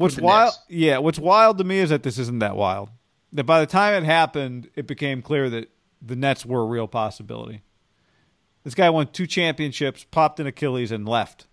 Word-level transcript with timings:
What's 0.00 0.18
wild? 0.18 0.54
Knicks. 0.54 0.64
Yeah, 0.68 0.98
what's 0.98 1.18
wild 1.18 1.58
to 1.58 1.64
me 1.64 1.78
is 1.78 1.90
that 1.90 2.02
this 2.02 2.18
isn't 2.18 2.38
that 2.38 2.56
wild. 2.56 2.88
That 3.32 3.44
by 3.44 3.60
the 3.60 3.66
time 3.66 4.02
it 4.02 4.06
happened, 4.06 4.70
it 4.74 4.86
became 4.86 5.22
clear 5.22 5.50
that 5.50 5.70
the 6.00 6.16
Nets 6.16 6.46
were 6.46 6.62
a 6.62 6.64
real 6.64 6.88
possibility. 6.88 7.62
This 8.64 8.74
guy 8.74 8.90
won 8.90 9.08
two 9.08 9.26
championships, 9.26 10.04
popped 10.10 10.40
an 10.40 10.46
Achilles, 10.46 10.90
and 10.90 11.08
left. 11.08 11.46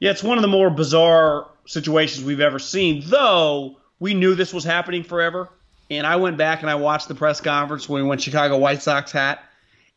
Yeah, 0.00 0.10
it's 0.10 0.22
one 0.22 0.38
of 0.38 0.42
the 0.42 0.48
more 0.48 0.70
bizarre 0.70 1.48
situations 1.66 2.24
we've 2.24 2.40
ever 2.40 2.58
seen, 2.58 3.02
though 3.06 3.76
we 3.98 4.14
knew 4.14 4.34
this 4.34 4.54
was 4.54 4.64
happening 4.64 5.02
forever. 5.02 5.50
And 5.90 6.06
I 6.06 6.16
went 6.16 6.36
back 6.36 6.62
and 6.62 6.70
I 6.70 6.76
watched 6.76 7.08
the 7.08 7.14
press 7.14 7.40
conference 7.40 7.88
when 7.88 8.02
he 8.02 8.08
went 8.08 8.20
Chicago 8.20 8.58
White 8.58 8.82
Sox 8.82 9.10
hat 9.10 9.42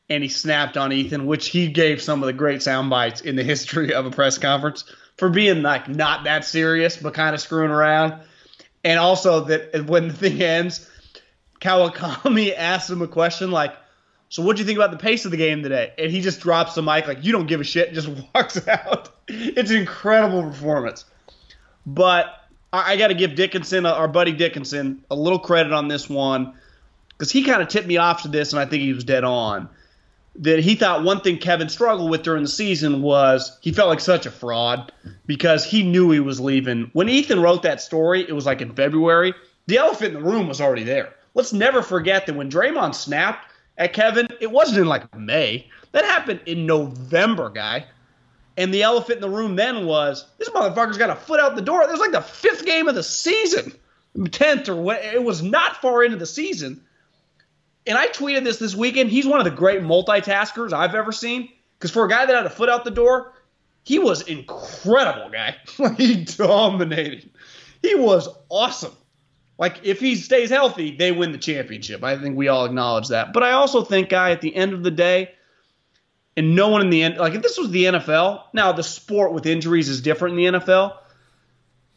and 0.09 0.23
he 0.23 0.29
snapped 0.29 0.77
on 0.77 0.91
Ethan, 0.91 1.25
which 1.25 1.49
he 1.49 1.67
gave 1.67 2.01
some 2.01 2.23
of 2.23 2.27
the 2.27 2.33
great 2.33 2.61
sound 2.61 2.89
bites 2.89 3.21
in 3.21 3.35
the 3.35 3.43
history 3.43 3.93
of 3.93 4.05
a 4.05 4.11
press 4.11 4.37
conference 4.37 4.85
for 5.21 5.29
being 5.29 5.61
like 5.61 5.87
not 5.87 6.23
that 6.23 6.43
serious, 6.45 6.97
but 6.97 7.13
kind 7.13 7.35
of 7.35 7.41
screwing 7.41 7.69
around. 7.69 8.23
And 8.83 8.97
also 8.97 9.41
that 9.41 9.85
when 9.85 10.07
the 10.07 10.15
thing 10.15 10.41
ends, 10.41 10.89
Kawakami 11.61 12.51
asks 12.57 12.89
him 12.89 13.03
a 13.03 13.07
question 13.07 13.51
like, 13.51 13.75
so 14.29 14.41
what 14.41 14.55
do 14.55 14.63
you 14.63 14.65
think 14.65 14.79
about 14.79 14.89
the 14.89 14.97
pace 14.97 15.25
of 15.25 15.29
the 15.29 15.37
game 15.37 15.61
today? 15.61 15.93
And 15.99 16.09
he 16.09 16.21
just 16.21 16.39
drops 16.39 16.73
the 16.73 16.81
mic 16.81 17.07
like, 17.07 17.23
you 17.23 17.33
don't 17.33 17.45
give 17.45 17.61
a 17.61 17.63
shit, 17.63 17.89
and 17.89 17.95
just 17.95 18.07
walks 18.33 18.67
out. 18.67 19.09
It's 19.27 19.69
an 19.69 19.77
incredible 19.77 20.41
performance. 20.41 21.05
But 21.85 22.25
I, 22.73 22.93
I 22.93 22.97
got 22.97 23.09
to 23.09 23.13
give 23.13 23.35
Dickinson, 23.35 23.85
uh, 23.85 23.93
our 23.93 24.07
buddy 24.07 24.31
Dickinson, 24.31 25.05
a 25.11 25.15
little 25.15 25.37
credit 25.37 25.71
on 25.71 25.87
this 25.87 26.09
one 26.09 26.55
because 27.09 27.31
he 27.31 27.43
kind 27.43 27.61
of 27.61 27.67
tipped 27.67 27.85
me 27.85 27.97
off 27.97 28.23
to 28.23 28.27
this, 28.27 28.53
and 28.53 28.59
I 28.59 28.65
think 28.65 28.81
he 28.81 28.93
was 28.93 29.03
dead 29.03 29.23
on. 29.23 29.69
That 30.35 30.59
he 30.59 30.75
thought 30.75 31.03
one 31.03 31.21
thing 31.21 31.37
Kevin 31.37 31.69
struggled 31.69 32.09
with 32.09 32.23
during 32.23 32.43
the 32.43 32.49
season 32.49 33.01
was 33.01 33.57
he 33.61 33.73
felt 33.73 33.89
like 33.89 33.99
such 33.99 34.25
a 34.25 34.31
fraud 34.31 34.91
because 35.25 35.65
he 35.65 35.83
knew 35.83 36.09
he 36.09 36.21
was 36.21 36.39
leaving. 36.39 36.89
When 36.93 37.09
Ethan 37.09 37.41
wrote 37.41 37.63
that 37.63 37.81
story, 37.81 38.21
it 38.21 38.33
was 38.33 38.45
like 38.45 38.61
in 38.61 38.73
February. 38.73 39.33
The 39.67 39.77
elephant 39.77 40.15
in 40.15 40.23
the 40.23 40.29
room 40.29 40.47
was 40.47 40.61
already 40.61 40.83
there. 40.83 41.13
Let's 41.33 41.53
never 41.53 41.81
forget 41.81 42.25
that 42.25 42.35
when 42.35 42.49
Draymond 42.49 42.95
snapped 42.95 43.51
at 43.77 43.93
Kevin, 43.93 44.27
it 44.39 44.51
wasn't 44.51 44.79
in 44.79 44.87
like 44.87 45.13
May. 45.15 45.67
That 45.91 46.05
happened 46.05 46.41
in 46.45 46.65
November, 46.65 47.49
guy. 47.49 47.85
And 48.57 48.73
the 48.73 48.83
elephant 48.83 49.17
in 49.17 49.21
the 49.21 49.29
room 49.29 49.55
then 49.55 49.85
was 49.85 50.25
this 50.37 50.49
motherfucker's 50.49 50.97
got 50.97 51.09
a 51.09 51.15
foot 51.15 51.39
out 51.39 51.55
the 51.55 51.61
door. 51.61 51.83
It 51.83 51.91
was 51.91 51.99
like 51.99 52.11
the 52.11 52.21
fifth 52.21 52.65
game 52.65 52.87
of 52.87 52.95
the 52.95 53.03
season, 53.03 53.73
tenth 54.29 54.67
or 54.69 54.75
what? 54.75 55.03
It 55.03 55.23
was 55.23 55.41
not 55.41 55.81
far 55.81 56.03
into 56.03 56.17
the 56.17 56.25
season. 56.25 56.83
And 57.87 57.97
I 57.97 58.07
tweeted 58.07 58.43
this 58.43 58.57
this 58.57 58.75
weekend. 58.75 59.09
He's 59.09 59.25
one 59.25 59.39
of 59.39 59.45
the 59.45 59.51
great 59.51 59.81
multitaskers 59.81 60.73
I've 60.73 60.95
ever 60.95 61.11
seen. 61.11 61.49
Because 61.77 61.91
for 61.91 62.05
a 62.05 62.09
guy 62.09 62.25
that 62.25 62.35
had 62.35 62.45
a 62.45 62.49
foot 62.49 62.69
out 62.69 62.83
the 62.83 62.91
door, 62.91 63.33
he 63.83 63.97
was 63.97 64.21
incredible, 64.21 65.29
guy. 65.29 65.55
he 65.97 66.23
dominated. 66.23 67.29
He 67.81 67.95
was 67.95 68.29
awesome. 68.49 68.93
Like 69.57 69.79
if 69.83 69.99
he 69.99 70.15
stays 70.15 70.49
healthy, 70.49 70.95
they 70.95 71.11
win 71.11 71.31
the 71.31 71.37
championship. 71.37 72.03
I 72.03 72.17
think 72.17 72.35
we 72.35 72.47
all 72.47 72.65
acknowledge 72.65 73.09
that. 73.09 73.33
But 73.33 73.43
I 73.43 73.51
also 73.51 73.83
think, 73.83 74.09
guy, 74.09 74.31
at 74.31 74.41
the 74.41 74.55
end 74.55 74.73
of 74.73 74.83
the 74.83 74.91
day, 74.91 75.33
and 76.37 76.55
no 76.55 76.69
one 76.69 76.81
in 76.81 76.89
the 76.89 77.03
end, 77.03 77.17
like 77.17 77.33
if 77.33 77.41
this 77.41 77.57
was 77.57 77.71
the 77.71 77.85
NFL, 77.85 78.43
now 78.53 78.71
the 78.71 78.83
sport 78.83 79.33
with 79.33 79.45
injuries 79.45 79.89
is 79.89 80.01
different 80.01 80.39
in 80.39 80.53
the 80.53 80.59
NFL. 80.59 80.97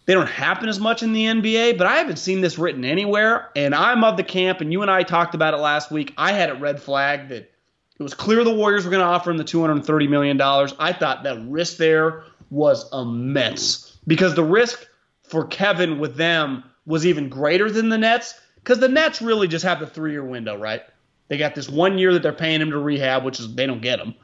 They 0.06 0.12
don't 0.12 0.28
happen 0.28 0.68
as 0.68 0.78
much 0.78 1.02
in 1.02 1.12
the 1.12 1.24
NBA, 1.24 1.78
but 1.78 1.86
I 1.86 1.96
haven't 1.96 2.18
seen 2.18 2.40
this 2.40 2.58
written 2.58 2.84
anywhere. 2.84 3.50
And 3.56 3.74
I'm 3.74 4.04
of 4.04 4.16
the 4.16 4.24
camp, 4.24 4.60
and 4.60 4.72
you 4.72 4.82
and 4.82 4.90
I 4.90 5.02
talked 5.02 5.34
about 5.34 5.54
it 5.54 5.58
last 5.58 5.90
week. 5.90 6.12
I 6.18 6.32
had 6.32 6.50
it 6.50 6.60
red 6.60 6.80
flag 6.80 7.28
that 7.28 7.50
it 7.98 8.02
was 8.02 8.12
clear 8.12 8.44
the 8.44 8.54
Warriors 8.54 8.84
were 8.84 8.90
going 8.90 9.00
to 9.00 9.06
offer 9.06 9.30
him 9.30 9.38
the 9.38 9.44
$230 9.44 10.08
million. 10.08 10.40
I 10.40 10.92
thought 10.92 11.22
that 11.22 11.38
risk 11.46 11.78
there 11.78 12.24
was 12.50 12.86
immense 12.92 13.96
because 14.06 14.34
the 14.34 14.44
risk 14.44 14.86
for 15.22 15.46
Kevin 15.46 15.98
with 15.98 16.16
them 16.16 16.64
was 16.86 17.06
even 17.06 17.28
greater 17.28 17.70
than 17.70 17.88
the 17.88 17.96
Nets 17.96 18.34
because 18.56 18.78
the 18.78 18.88
Nets 18.88 19.22
really 19.22 19.48
just 19.48 19.64
have 19.64 19.80
the 19.80 19.86
three 19.86 20.12
year 20.12 20.24
window, 20.24 20.56
right? 20.56 20.82
They 21.28 21.38
got 21.38 21.54
this 21.54 21.68
one 21.68 21.96
year 21.96 22.12
that 22.12 22.22
they're 22.22 22.32
paying 22.32 22.60
him 22.60 22.70
to 22.70 22.78
rehab, 22.78 23.24
which 23.24 23.40
is 23.40 23.54
they 23.54 23.66
don't 23.66 23.80
get 23.80 23.98
him, 23.98 24.14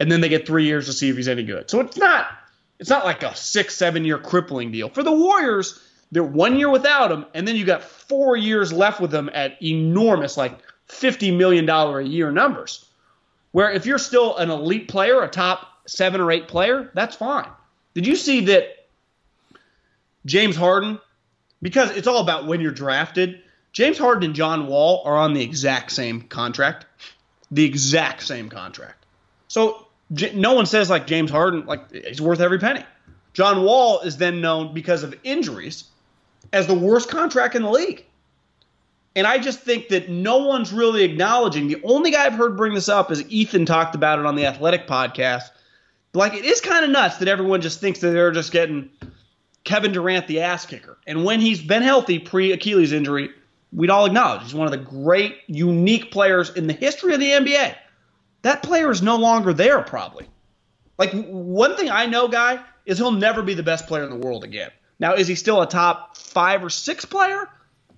and 0.00 0.10
then 0.10 0.20
they 0.20 0.28
get 0.28 0.46
three 0.46 0.64
years 0.64 0.86
to 0.86 0.92
see 0.92 1.10
if 1.10 1.16
he's 1.16 1.28
any 1.28 1.42
good. 1.42 1.68
So 1.68 1.80
it's 1.80 1.98
not 1.98 2.28
it's 2.78 2.90
not 2.90 3.04
like 3.04 3.22
a 3.22 3.34
six 3.34 3.74
seven 3.76 4.04
year 4.04 4.18
crippling 4.18 4.72
deal 4.72 4.88
for 4.88 5.02
the 5.02 5.12
Warriors. 5.12 5.80
They're 6.12 6.22
one 6.22 6.56
year 6.56 6.70
without 6.70 7.10
him, 7.10 7.26
and 7.34 7.46
then 7.46 7.56
you 7.56 7.64
got 7.64 7.82
four 7.82 8.36
years 8.36 8.72
left 8.72 9.00
with 9.00 9.12
him 9.12 9.28
at 9.32 9.60
enormous 9.62 10.36
like 10.36 10.58
fifty 10.86 11.30
million 11.30 11.66
dollar 11.66 12.00
a 12.00 12.06
year 12.06 12.30
numbers. 12.30 12.84
Where 13.52 13.70
if 13.70 13.86
you're 13.86 13.98
still 13.98 14.36
an 14.36 14.50
elite 14.50 14.88
player, 14.88 15.22
a 15.22 15.28
top 15.28 15.66
seven 15.86 16.20
or 16.20 16.30
eight 16.30 16.48
player, 16.48 16.90
that's 16.94 17.16
fine. 17.16 17.48
Did 17.94 18.06
you 18.06 18.16
see 18.16 18.46
that 18.46 18.86
James 20.26 20.56
Harden? 20.56 21.00
Because 21.62 21.90
it's 21.90 22.06
all 22.06 22.20
about 22.20 22.46
when 22.46 22.60
you're 22.60 22.70
drafted. 22.70 23.40
James 23.72 23.98
Harden 23.98 24.24
and 24.24 24.34
John 24.34 24.66
Wall 24.66 25.02
are 25.06 25.16
on 25.16 25.32
the 25.32 25.42
exact 25.42 25.92
same 25.92 26.22
contract. 26.22 26.86
The 27.50 27.64
exact 27.64 28.22
same 28.22 28.48
contract. 28.48 29.04
So 29.48 29.85
J- 30.12 30.34
no 30.34 30.54
one 30.54 30.66
says 30.66 30.88
like 30.90 31.06
James 31.06 31.30
Harden, 31.30 31.66
like 31.66 31.90
he's 31.92 32.20
worth 32.20 32.40
every 32.40 32.58
penny. 32.58 32.84
John 33.32 33.62
Wall 33.64 34.00
is 34.00 34.16
then 34.16 34.40
known 34.40 34.72
because 34.72 35.02
of 35.02 35.14
injuries 35.22 35.84
as 36.52 36.66
the 36.66 36.74
worst 36.74 37.10
contract 37.10 37.54
in 37.54 37.62
the 37.62 37.70
league. 37.70 38.04
And 39.14 39.26
I 39.26 39.38
just 39.38 39.60
think 39.60 39.88
that 39.88 40.10
no 40.10 40.38
one's 40.38 40.72
really 40.72 41.02
acknowledging. 41.02 41.68
The 41.68 41.80
only 41.84 42.10
guy 42.10 42.26
I've 42.26 42.34
heard 42.34 42.56
bring 42.56 42.74
this 42.74 42.88
up 42.88 43.10
is 43.10 43.24
Ethan 43.30 43.64
talked 43.64 43.94
about 43.94 44.18
it 44.18 44.26
on 44.26 44.36
the 44.36 44.46
Athletic 44.46 44.86
podcast. 44.86 45.50
Like 46.12 46.34
it 46.34 46.44
is 46.44 46.60
kind 46.60 46.84
of 46.84 46.90
nuts 46.90 47.18
that 47.18 47.28
everyone 47.28 47.60
just 47.60 47.80
thinks 47.80 48.00
that 48.00 48.10
they're 48.10 48.30
just 48.30 48.52
getting 48.52 48.90
Kevin 49.64 49.92
Durant 49.92 50.26
the 50.28 50.40
ass 50.40 50.64
kicker. 50.64 50.98
And 51.06 51.24
when 51.24 51.40
he's 51.40 51.60
been 51.60 51.82
healthy 51.82 52.18
pre 52.18 52.52
Achilles 52.52 52.92
injury, 52.92 53.30
we'd 53.72 53.90
all 53.90 54.06
acknowledge 54.06 54.42
he's 54.42 54.54
one 54.54 54.66
of 54.66 54.70
the 54.70 54.78
great, 54.78 55.38
unique 55.46 56.10
players 56.10 56.50
in 56.50 56.66
the 56.66 56.72
history 56.72 57.12
of 57.12 57.20
the 57.20 57.30
NBA. 57.30 57.74
That 58.46 58.62
player 58.62 58.92
is 58.92 59.02
no 59.02 59.16
longer 59.16 59.52
there, 59.52 59.82
probably. 59.82 60.28
Like 60.98 61.10
one 61.12 61.76
thing 61.76 61.90
I 61.90 62.06
know, 62.06 62.28
guy, 62.28 62.60
is 62.84 62.96
he'll 62.96 63.10
never 63.10 63.42
be 63.42 63.54
the 63.54 63.64
best 63.64 63.88
player 63.88 64.04
in 64.04 64.10
the 64.10 64.24
world 64.24 64.44
again. 64.44 64.70
Now, 65.00 65.14
is 65.14 65.26
he 65.26 65.34
still 65.34 65.62
a 65.62 65.66
top 65.66 66.16
five 66.16 66.62
or 66.62 66.70
six 66.70 67.04
player? 67.04 67.50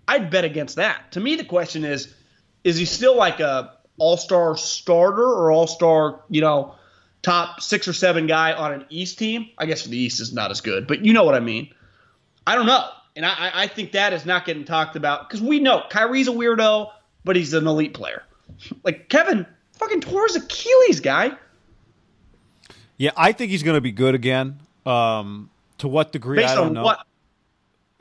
I'd 0.08 0.30
bet 0.30 0.46
against 0.46 0.76
that. 0.76 1.12
To 1.12 1.20
me, 1.20 1.36
the 1.36 1.44
question 1.44 1.84
is, 1.84 2.14
is 2.64 2.78
he 2.78 2.86
still 2.86 3.14
like 3.14 3.40
a 3.40 3.74
all-star 3.98 4.56
starter 4.56 5.22
or 5.22 5.52
all-star, 5.52 6.22
you 6.30 6.40
know, 6.40 6.76
top 7.20 7.60
six 7.60 7.86
or 7.86 7.92
seven 7.92 8.26
guy 8.26 8.54
on 8.54 8.72
an 8.72 8.86
East 8.88 9.18
team. 9.18 9.50
I 9.58 9.66
guess 9.66 9.84
the 9.84 9.98
East 9.98 10.18
is 10.18 10.32
not 10.32 10.50
as 10.50 10.62
good, 10.62 10.86
but 10.86 11.04
you 11.04 11.12
know 11.12 11.24
what 11.24 11.34
I 11.34 11.40
mean. 11.40 11.74
I 12.46 12.54
don't 12.54 12.64
know. 12.64 12.88
And 13.16 13.26
I, 13.26 13.50
I 13.52 13.66
think 13.66 13.92
that 13.92 14.14
is 14.14 14.24
not 14.24 14.46
getting 14.46 14.64
talked 14.64 14.96
about 14.96 15.28
because 15.28 15.42
we 15.42 15.60
know 15.60 15.82
Kyrie's 15.90 16.26
a 16.26 16.32
weirdo, 16.32 16.90
but 17.22 17.36
he's 17.36 17.52
an 17.52 17.66
elite 17.66 17.92
player. 17.92 18.22
Like 18.82 19.10
Kevin 19.10 19.44
fucking 19.78 20.00
tore 20.00 20.26
his 20.26 20.36
Achilles, 20.36 21.00
guy. 21.00 21.32
Yeah, 22.96 23.12
I 23.16 23.32
think 23.32 23.50
he's 23.50 23.62
going 23.62 23.76
to 23.76 23.80
be 23.80 23.92
good 23.92 24.14
again. 24.14 24.60
Um, 24.84 25.50
to 25.78 25.88
what 25.88 26.12
degree, 26.12 26.36
Based 26.38 26.50
I 26.50 26.54
don't 26.56 26.68
on 26.68 26.72
know. 26.74 26.82
what? 26.82 27.06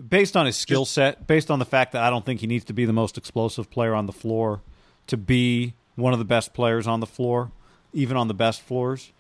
Based 0.09 0.35
on 0.38 0.45
his 0.45 0.56
skill 0.56 0.85
set, 0.85 1.27
based 1.27 1.50
on 1.50 1.59
the 1.59 1.65
fact 1.65 1.91
that 1.94 2.03
I 2.03 2.09
don't 2.09 2.25
think 2.25 2.39
he 2.39 2.47
needs 2.47 2.65
to 2.65 2.74
be 2.74 2.85
the 2.85 2.94
most 2.94 3.18
explosive 3.18 3.69
player 3.69 3.94
on 3.95 4.06
the 4.06 4.12
floor 4.13 4.62
to 5.07 5.18
be 5.18 5.74
one 5.95 6.13
of 6.13 6.19
the 6.19 6.25
best 6.25 6.53
players 6.53 6.88
on 6.88 7.00
the 7.00 7.07
floor, 7.07 7.51
even 7.94 8.18
on 8.18 8.27
the 8.27 8.33
best 8.33 8.62
floors, 8.62 9.12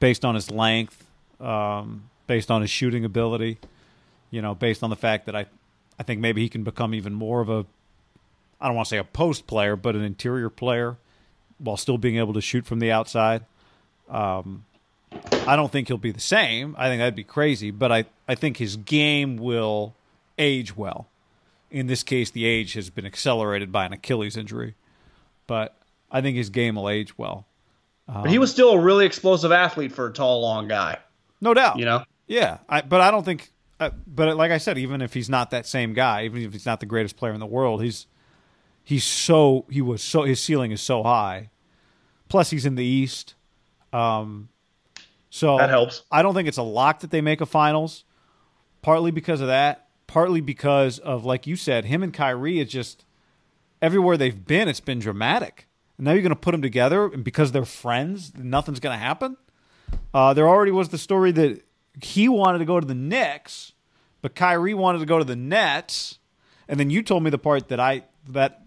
based 0.00 0.24
on 0.24 0.34
his 0.34 0.50
length, 0.50 1.06
um, 1.40 2.10
based 2.26 2.50
on 2.50 2.60
his 2.60 2.70
shooting 2.70 3.04
ability, 3.04 3.58
you 4.30 4.42
know, 4.42 4.54
based 4.54 4.82
on 4.82 4.90
the 4.90 4.96
fact 4.96 5.26
that 5.26 5.34
I, 5.34 5.46
I 5.98 6.02
think 6.02 6.20
maybe 6.20 6.42
he 6.42 6.48
can 6.48 6.62
become 6.62 6.94
even 6.94 7.14
more 7.14 7.40
of 7.40 7.48
a, 7.48 7.64
I 8.60 8.66
don't 8.66 8.76
want 8.76 8.86
to 8.86 8.90
say 8.90 8.98
a 8.98 9.04
post 9.04 9.46
player, 9.46 9.76
but 9.76 9.96
an 9.96 10.02
interior 10.02 10.50
player 10.50 10.98
while 11.58 11.76
still 11.76 11.98
being 11.98 12.16
able 12.16 12.34
to 12.34 12.40
shoot 12.40 12.66
from 12.66 12.78
the 12.78 12.90
outside. 12.90 13.44
Um, 14.08 14.64
I 15.46 15.56
don't 15.56 15.70
think 15.70 15.88
he'll 15.88 15.98
be 15.98 16.12
the 16.12 16.20
same. 16.20 16.74
I 16.78 16.88
think 16.88 17.00
that'd 17.00 17.14
be 17.14 17.24
crazy, 17.24 17.70
but 17.70 17.90
I, 17.90 18.04
I 18.26 18.34
think 18.34 18.58
his 18.58 18.76
game 18.76 19.36
will 19.36 19.94
age 20.38 20.76
well. 20.76 21.08
In 21.70 21.86
this 21.86 22.02
case, 22.02 22.30
the 22.30 22.44
age 22.46 22.74
has 22.74 22.90
been 22.90 23.04
accelerated 23.04 23.70
by 23.70 23.84
an 23.84 23.92
Achilles 23.92 24.36
injury, 24.36 24.74
but 25.46 25.74
I 26.10 26.20
think 26.20 26.36
his 26.36 26.50
game 26.50 26.76
will 26.76 26.88
age 26.88 27.18
well. 27.18 27.46
But 28.06 28.30
he 28.30 28.38
was 28.38 28.50
still 28.50 28.70
a 28.70 28.80
really 28.80 29.04
explosive 29.04 29.52
athlete 29.52 29.92
for 29.92 30.06
a 30.06 30.12
tall, 30.12 30.40
long 30.40 30.66
guy. 30.66 30.98
No 31.42 31.52
doubt. 31.52 31.78
You 31.78 31.84
know, 31.84 32.04
Yeah, 32.26 32.58
I, 32.68 32.80
but 32.80 33.02
I 33.02 33.10
don't 33.10 33.24
think. 33.24 33.52
Uh, 33.78 33.90
but 34.06 34.34
like 34.36 34.50
I 34.50 34.58
said, 34.58 34.78
even 34.78 35.02
if 35.02 35.14
he's 35.14 35.28
not 35.28 35.50
that 35.50 35.66
same 35.66 35.92
guy, 35.92 36.24
even 36.24 36.42
if 36.42 36.52
he's 36.52 36.66
not 36.66 36.80
the 36.80 36.86
greatest 36.86 37.16
player 37.16 37.32
in 37.32 37.38
the 37.38 37.46
world, 37.46 37.82
he's 37.82 38.06
he's 38.88 39.04
so 39.04 39.66
he 39.68 39.82
was 39.82 40.02
so 40.02 40.22
his 40.22 40.40
ceiling 40.40 40.72
is 40.72 40.80
so 40.80 41.02
high. 41.02 41.50
Plus, 42.30 42.48
he's 42.48 42.64
in 42.64 42.74
the 42.74 42.84
East, 42.84 43.34
um, 43.92 44.48
so 45.28 45.58
That 45.58 45.68
helps. 45.68 46.04
I 46.10 46.22
don't 46.22 46.32
think 46.32 46.48
it's 46.48 46.56
a 46.56 46.62
lock 46.62 47.00
that 47.00 47.10
they 47.10 47.20
make 47.20 47.42
a 47.42 47.46
finals. 47.46 48.04
Partly 48.80 49.10
because 49.10 49.42
of 49.42 49.48
that, 49.48 49.88
partly 50.06 50.40
because 50.40 50.98
of 50.98 51.26
like 51.26 51.46
you 51.46 51.54
said, 51.54 51.84
him 51.84 52.02
and 52.02 52.14
Kyrie 52.14 52.60
is 52.60 52.70
just 52.70 53.04
everywhere 53.82 54.16
they've 54.16 54.46
been. 54.46 54.68
It's 54.68 54.80
been 54.80 55.00
dramatic. 55.00 55.66
And 55.98 56.06
now 56.06 56.12
you're 56.12 56.22
going 56.22 56.30
to 56.30 56.36
put 56.36 56.52
them 56.52 56.62
together, 56.62 57.06
and 57.06 57.22
because 57.22 57.52
they're 57.52 57.66
friends, 57.66 58.32
nothing's 58.38 58.80
going 58.80 58.98
to 58.98 59.04
happen. 59.04 59.36
Uh, 60.14 60.32
there 60.32 60.48
already 60.48 60.72
was 60.72 60.88
the 60.88 60.98
story 60.98 61.32
that 61.32 61.62
he 62.02 62.26
wanted 62.26 62.58
to 62.58 62.64
go 62.64 62.80
to 62.80 62.86
the 62.86 62.94
Knicks, 62.94 63.72
but 64.22 64.34
Kyrie 64.34 64.74
wanted 64.74 65.00
to 65.00 65.06
go 65.06 65.18
to 65.18 65.24
the 65.24 65.36
Nets. 65.36 66.20
And 66.68 66.80
then 66.80 66.88
you 66.88 67.02
told 67.02 67.22
me 67.22 67.28
the 67.28 67.38
part 67.38 67.68
that 67.68 67.80
I 67.80 68.04
that 68.30 68.62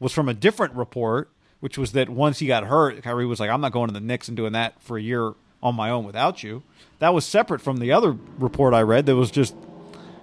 was 0.00 0.12
from 0.12 0.28
a 0.28 0.34
different 0.34 0.74
report, 0.74 1.30
which 1.60 1.78
was 1.78 1.92
that 1.92 2.08
once 2.08 2.38
he 2.40 2.46
got 2.46 2.64
hurt, 2.64 3.02
Kyrie 3.02 3.26
was 3.26 3.40
like, 3.40 3.50
"I'm 3.50 3.60
not 3.60 3.72
going 3.72 3.88
to 3.88 3.94
the 3.94 4.00
Knicks 4.00 4.28
and 4.28 4.36
doing 4.36 4.52
that 4.52 4.80
for 4.82 4.98
a 4.98 5.02
year 5.02 5.32
on 5.62 5.74
my 5.74 5.90
own 5.90 6.04
without 6.04 6.42
you." 6.42 6.62
That 6.98 7.14
was 7.14 7.24
separate 7.24 7.60
from 7.60 7.78
the 7.78 7.92
other 7.92 8.16
report 8.38 8.74
I 8.74 8.82
read. 8.82 9.06
That 9.06 9.16
was 9.16 9.30
just 9.30 9.54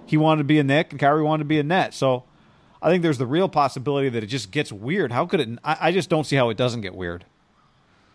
he 0.06 0.16
wanted 0.16 0.38
to 0.40 0.44
be 0.44 0.58
a 0.58 0.64
Nick 0.64 0.90
and 0.92 1.00
Kyrie 1.00 1.22
wanted 1.22 1.44
to 1.44 1.48
be 1.48 1.58
a 1.58 1.62
Net. 1.62 1.94
So 1.94 2.24
I 2.82 2.90
think 2.90 3.02
there's 3.02 3.18
the 3.18 3.26
real 3.26 3.48
possibility 3.48 4.08
that 4.08 4.22
it 4.22 4.26
just 4.28 4.50
gets 4.50 4.72
weird. 4.72 5.12
How 5.12 5.26
could 5.26 5.40
it? 5.40 5.48
I, 5.64 5.76
I 5.88 5.92
just 5.92 6.08
don't 6.10 6.24
see 6.24 6.36
how 6.36 6.50
it 6.50 6.56
doesn't 6.56 6.80
get 6.82 6.94
weird. 6.94 7.24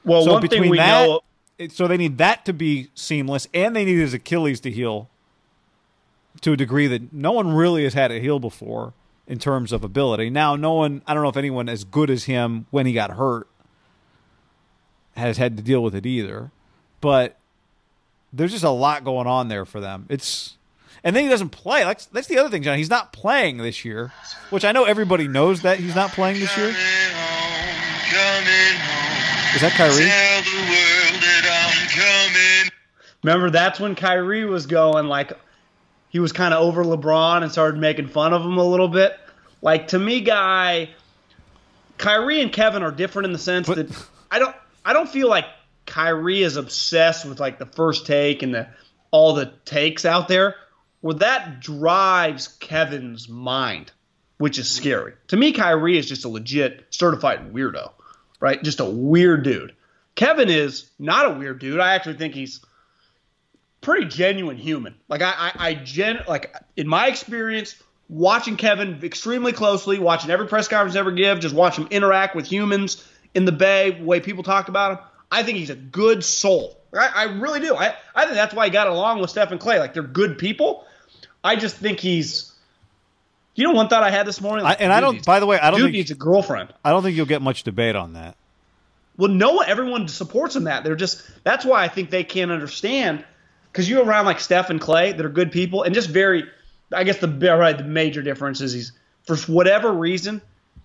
well, 0.03 0.23
So 0.23 0.33
one 0.33 0.41
thing 0.41 0.49
between 0.49 0.71
we 0.71 0.77
that, 0.77 1.05
know. 1.05 1.21
it- 1.57 1.71
so 1.71 1.87
they 1.87 1.97
need 1.97 2.17
that 2.19 2.45
to 2.45 2.53
be 2.53 2.89
seamless, 2.93 3.47
and 3.53 3.75
they 3.75 3.83
need 3.85 3.97
his 3.97 4.13
Achilles 4.13 4.59
to 4.61 4.71
heal 4.71 5.09
to 6.41 6.51
a 6.53 6.57
degree 6.57 6.85
that 6.87 7.11
no 7.13 7.31
one 7.31 7.51
really 7.53 7.83
has 7.83 7.93
had 7.95 8.11
it 8.11 8.21
heal 8.21 8.37
before 8.39 8.93
in 9.27 9.39
terms 9.39 9.71
of 9.71 9.83
ability. 9.83 10.29
Now, 10.29 10.55
no 10.55 10.73
one, 10.73 11.01
I 11.05 11.13
don't 11.13 11.23
know 11.23 11.29
if 11.29 11.37
anyone 11.37 11.69
as 11.69 11.83
good 11.83 12.09
as 12.09 12.23
him 12.23 12.65
when 12.71 12.85
he 12.85 12.93
got 12.93 13.11
hurt 13.11 13.47
has 15.15 15.37
had 15.37 15.57
to 15.57 15.63
deal 15.63 15.83
with 15.83 15.95
it 15.95 16.05
either, 16.05 16.51
but 17.01 17.37
there's 18.31 18.51
just 18.51 18.63
a 18.63 18.69
lot 18.69 19.03
going 19.03 19.27
on 19.27 19.47
there 19.47 19.65
for 19.65 19.79
them. 19.79 20.05
It's 20.09 20.55
and 21.03 21.15
then 21.15 21.23
he 21.23 21.29
doesn't 21.29 21.49
play. 21.49 21.83
That's 21.83 22.05
that's 22.07 22.27
the 22.27 22.37
other 22.37 22.49
thing, 22.49 22.63
John. 22.63 22.77
He's 22.77 22.89
not 22.89 23.13
playing 23.13 23.57
this 23.57 23.85
year, 23.85 24.11
which 24.49 24.65
I 24.65 24.71
know 24.71 24.83
everybody 24.85 25.27
knows 25.27 25.61
that 25.61 25.79
he's 25.79 25.95
not 25.95 26.11
playing 26.11 26.39
this 26.39 26.55
year. 26.57 26.69
Is 26.69 26.75
that 29.61 29.71
Kyrie? 29.75 30.03
Remember, 33.23 33.49
that's 33.49 33.79
when 33.79 33.95
Kyrie 33.95 34.45
was 34.45 34.65
going 34.67 35.07
like 35.07 35.33
he 36.09 36.19
was 36.19 36.31
kind 36.31 36.53
of 36.53 36.61
over 36.61 36.83
LeBron 36.83 37.43
and 37.43 37.51
started 37.51 37.79
making 37.79 38.07
fun 38.07 38.33
of 38.33 38.41
him 38.41 38.57
a 38.57 38.63
little 38.63 38.87
bit. 38.87 39.17
Like 39.61 39.89
to 39.89 39.99
me, 39.99 40.21
guy, 40.21 40.89
Kyrie 41.97 42.41
and 42.41 42.51
Kevin 42.51 42.83
are 42.83 42.91
different 42.91 43.25
in 43.25 43.33
the 43.33 43.39
sense 43.39 43.67
But- 43.67 43.77
that 43.87 44.07
I 44.31 44.39
don't 44.39 44.55
I 44.85 44.93
don't 44.93 45.09
feel 45.09 45.29
like 45.29 45.45
Kyrie 45.85 46.43
is 46.43 46.55
obsessed 46.57 47.25
with 47.25 47.39
like 47.39 47.59
the 47.59 47.65
first 47.65 48.05
take 48.05 48.43
and 48.43 48.53
the 48.53 48.67
all 49.11 49.33
the 49.33 49.51
takes 49.65 50.05
out 50.05 50.27
there. 50.27 50.55
Where 51.01 51.15
that 51.15 51.59
drives 51.61 52.47
Kevin's 52.47 53.29
mind, 53.29 53.91
which 54.37 54.57
is 54.57 54.69
scary. 54.69 55.13
To 55.29 55.37
me, 55.37 55.51
Kyrie 55.51 55.97
is 55.97 56.07
just 56.07 56.25
a 56.25 56.29
legit 56.29 56.85
certified 56.89 57.53
weirdo, 57.53 57.91
right? 58.39 58.61
Just 58.63 58.79
a 58.79 58.85
weird 58.85 59.43
dude. 59.43 59.73
Kevin 60.15 60.49
is 60.49 60.89
not 60.97 61.27
a 61.27 61.37
weird 61.37 61.59
dude. 61.59 61.79
I 61.79 61.93
actually 61.93 62.17
think 62.17 62.33
he's 62.33 62.61
pretty 63.81 64.07
genuine 64.07 64.57
human. 64.57 64.95
Like 65.07 65.21
I, 65.21 65.33
I, 65.37 65.51
I 65.69 65.73
gen, 65.75 66.23
like 66.27 66.55
in 66.75 66.87
my 66.87 67.07
experience, 67.07 67.75
watching 68.09 68.57
Kevin 68.57 68.99
extremely 69.03 69.51
closely, 69.51 69.99
watching 69.99 70.29
every 70.29 70.47
press 70.47 70.67
conference 70.67 70.93
he 70.93 70.99
ever 70.99 71.11
give, 71.11 71.39
just 71.39 71.55
watch 71.55 71.77
him 71.77 71.87
interact 71.89 72.35
with 72.35 72.45
humans 72.45 73.07
in 73.33 73.45
the 73.45 73.51
Bay, 73.51 73.91
the 73.91 74.03
way 74.03 74.19
people 74.19 74.43
talk 74.43 74.67
about 74.67 74.91
him. 74.91 75.05
I 75.31 75.43
think 75.43 75.57
he's 75.57 75.69
a 75.69 75.75
good 75.75 76.23
soul. 76.23 76.77
I, 76.93 77.11
I 77.15 77.23
really 77.25 77.59
do. 77.59 77.75
I, 77.75 77.95
I 78.15 78.23
think 78.23 78.35
that's 78.35 78.53
why 78.53 78.65
he 78.65 78.71
got 78.71 78.87
along 78.87 79.19
with 79.19 79.29
Stephen 79.29 79.57
Clay. 79.57 79.79
Like 79.79 79.93
they're 79.93 80.03
good 80.03 80.37
people. 80.37 80.85
I 81.43 81.55
just 81.55 81.75
think 81.75 81.99
he's. 81.99 82.53
You 83.55 83.63
know, 83.63 83.71
one 83.71 83.87
thought 83.87 84.03
I 84.03 84.11
had 84.11 84.27
this 84.27 84.39
morning. 84.39 84.65
I, 84.67 84.73
and 84.73 84.93
I 84.93 84.99
don't. 84.99 85.25
By 85.25 85.39
the 85.39 85.47
way, 85.47 85.59
I 85.59 85.71
don't 85.71 85.79
dude 85.79 85.87
think 85.87 85.95
needs 85.95 86.11
a 86.11 86.15
girlfriend. 86.15 86.73
I 86.85 86.91
don't 86.91 87.01
think 87.01 87.17
you'll 87.17 87.25
get 87.25 87.41
much 87.41 87.63
debate 87.63 87.95
on 87.95 88.13
that. 88.13 88.37
Well, 89.17 89.31
no 89.31 89.53
one, 89.53 89.67
everyone 89.67 90.07
supports 90.07 90.55
him. 90.55 90.65
That 90.65 90.83
they're 90.83 90.95
just. 90.95 91.23
That's 91.43 91.65
why 91.65 91.83
I 91.83 91.87
think 91.87 92.11
they 92.11 92.23
can't 92.23 92.51
understand 92.51 93.25
because 93.77 93.87
you're 93.87 94.03
around 94.03 94.25
like 94.25 94.39
Steph 94.39 94.71
and 94.71 94.81
Clay 94.81 95.11
that 95.11 95.23
are 95.23 95.29
good 95.29 95.51
people 95.51 95.83
and 95.83 95.93
just 95.93 96.09
very. 96.09 96.45
I 96.91 97.03
guess 97.03 97.19
the 97.19 97.27
the 97.27 97.83
major 97.85 98.23
difference 98.23 98.59
is 98.59 98.73
he's 98.73 98.91
for 99.27 99.37
whatever 99.51 99.91
reason 99.91 100.41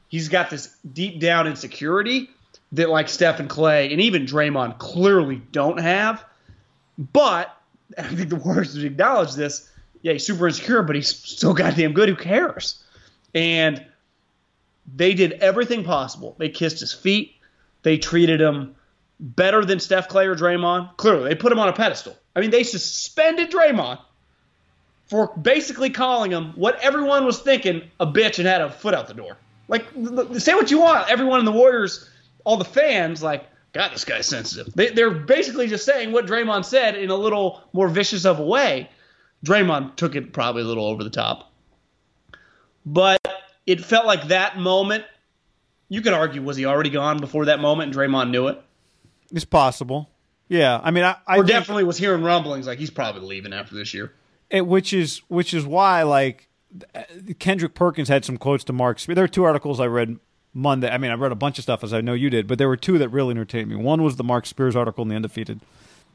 he's 0.08 0.28
got 0.28 0.50
this 0.50 0.76
deep 0.92 1.18
down 1.18 1.46
insecurity 1.46 2.28
that 2.72 2.90
like 2.90 3.08
Steph 3.08 3.40
and 3.40 3.48
Clay 3.48 3.90
and 3.92 4.00
even 4.02 4.26
Draymond 4.26 4.78
clearly 4.78 5.40
don't 5.52 5.80
have. 5.80 6.22
But 6.98 7.56
I 7.98 8.02
think 8.02 8.28
the 8.28 8.36
Warriors 8.36 8.74
would 8.76 8.84
acknowledge 8.84 9.32
this. 9.32 9.70
Yeah, 10.02 10.12
he's 10.12 10.26
super 10.26 10.46
insecure, 10.46 10.82
but 10.82 10.94
he's 10.94 11.08
still 11.08 11.54
goddamn 11.54 11.94
good. 11.94 12.10
Who 12.10 12.16
cares? 12.16 12.84
And 13.34 13.86
they 14.94 15.14
did 15.14 15.32
everything 15.34 15.82
possible. 15.82 16.34
They 16.36 16.50
kissed 16.50 16.80
his 16.80 16.92
feet. 16.92 17.36
They 17.84 17.96
treated 17.96 18.38
him 18.38 18.74
better 19.22 19.64
than 19.64 19.78
Steph 19.78 20.08
Clay 20.08 20.26
or 20.26 20.34
Draymond. 20.34 20.96
Clearly, 20.96 21.28
they 21.28 21.34
put 21.34 21.52
him 21.52 21.58
on 21.58 21.68
a 21.68 21.72
pedestal. 21.72 22.16
I 22.34 22.40
mean, 22.40 22.50
they 22.50 22.64
suspended 22.64 23.50
Draymond 23.50 24.00
for 25.06 25.32
basically 25.36 25.90
calling 25.90 26.32
him 26.32 26.52
what 26.56 26.78
everyone 26.80 27.24
was 27.24 27.38
thinking 27.38 27.82
a 28.00 28.06
bitch 28.06 28.38
and 28.38 28.48
had 28.48 28.60
a 28.60 28.70
foot 28.70 28.94
out 28.94 29.06
the 29.06 29.14
door. 29.14 29.36
Like, 29.68 29.86
say 30.38 30.54
what 30.54 30.70
you 30.70 30.80
want. 30.80 31.08
Everyone 31.08 31.38
in 31.38 31.44
the 31.44 31.52
Warriors, 31.52 32.10
all 32.44 32.56
the 32.56 32.64
fans, 32.64 33.22
like, 33.22 33.46
God, 33.72 33.92
this 33.92 34.04
guy's 34.04 34.26
sensitive. 34.26 34.72
They, 34.74 34.90
they're 34.90 35.10
basically 35.10 35.68
just 35.68 35.84
saying 35.84 36.12
what 36.12 36.26
Draymond 36.26 36.64
said 36.64 36.96
in 36.96 37.10
a 37.10 37.16
little 37.16 37.62
more 37.72 37.88
vicious 37.88 38.24
of 38.24 38.38
a 38.38 38.44
way. 38.44 38.90
Draymond 39.46 39.96
took 39.96 40.14
it 40.16 40.32
probably 40.32 40.62
a 40.62 40.66
little 40.66 40.86
over 40.86 41.04
the 41.04 41.10
top. 41.10 41.52
But 42.84 43.20
it 43.66 43.84
felt 43.84 44.06
like 44.06 44.28
that 44.28 44.58
moment. 44.58 45.04
You 45.88 46.00
could 46.00 46.12
argue, 46.12 46.42
was 46.42 46.56
he 46.56 46.64
already 46.64 46.90
gone 46.90 47.18
before 47.18 47.46
that 47.46 47.60
moment 47.60 47.94
and 47.94 47.96
Draymond 47.96 48.30
knew 48.30 48.48
it? 48.48 48.62
It's 49.32 49.44
possible. 49.44 50.10
Yeah, 50.48 50.80
I 50.82 50.90
mean, 50.90 51.04
I, 51.04 51.16
I 51.26 51.36
think- 51.36 51.48
definitely 51.48 51.84
was 51.84 51.96
hearing 51.98 52.22
rumblings 52.22 52.66
like 52.66 52.78
he's 52.78 52.90
probably 52.90 53.22
leaving 53.22 53.52
after 53.52 53.74
this 53.74 53.94
year. 53.94 54.12
it, 54.50 54.66
which 54.66 54.92
is 54.92 55.22
which 55.28 55.54
is 55.54 55.64
why 55.64 56.02
like 56.02 56.48
Kendrick 57.38 57.74
Perkins 57.74 58.08
had 58.08 58.24
some 58.24 58.36
quotes 58.36 58.64
to 58.64 58.72
Marc. 58.72 59.00
There 59.00 59.24
were 59.24 59.28
two 59.28 59.44
articles 59.44 59.80
I 59.80 59.86
read 59.86 60.18
Monday. 60.54 60.90
I 60.90 60.98
mean, 60.98 61.10
I 61.10 61.14
read 61.14 61.32
a 61.32 61.36
bunch 61.36 61.58
of 61.58 61.62
stuff 61.62 61.82
as 61.82 61.92
I 61.94 62.00
know 62.00 62.12
you 62.14 62.28
did, 62.30 62.46
but 62.46 62.58
there 62.58 62.68
were 62.68 62.76
two 62.76 62.98
that 62.98 63.08
really 63.08 63.30
entertained 63.32 63.70
me. 63.70 63.76
One 63.76 64.02
was 64.02 64.16
the 64.16 64.24
Marc 64.24 64.46
Spears 64.46 64.76
article 64.76 65.02
in 65.02 65.08
the 65.08 65.16
Undefeated. 65.16 65.60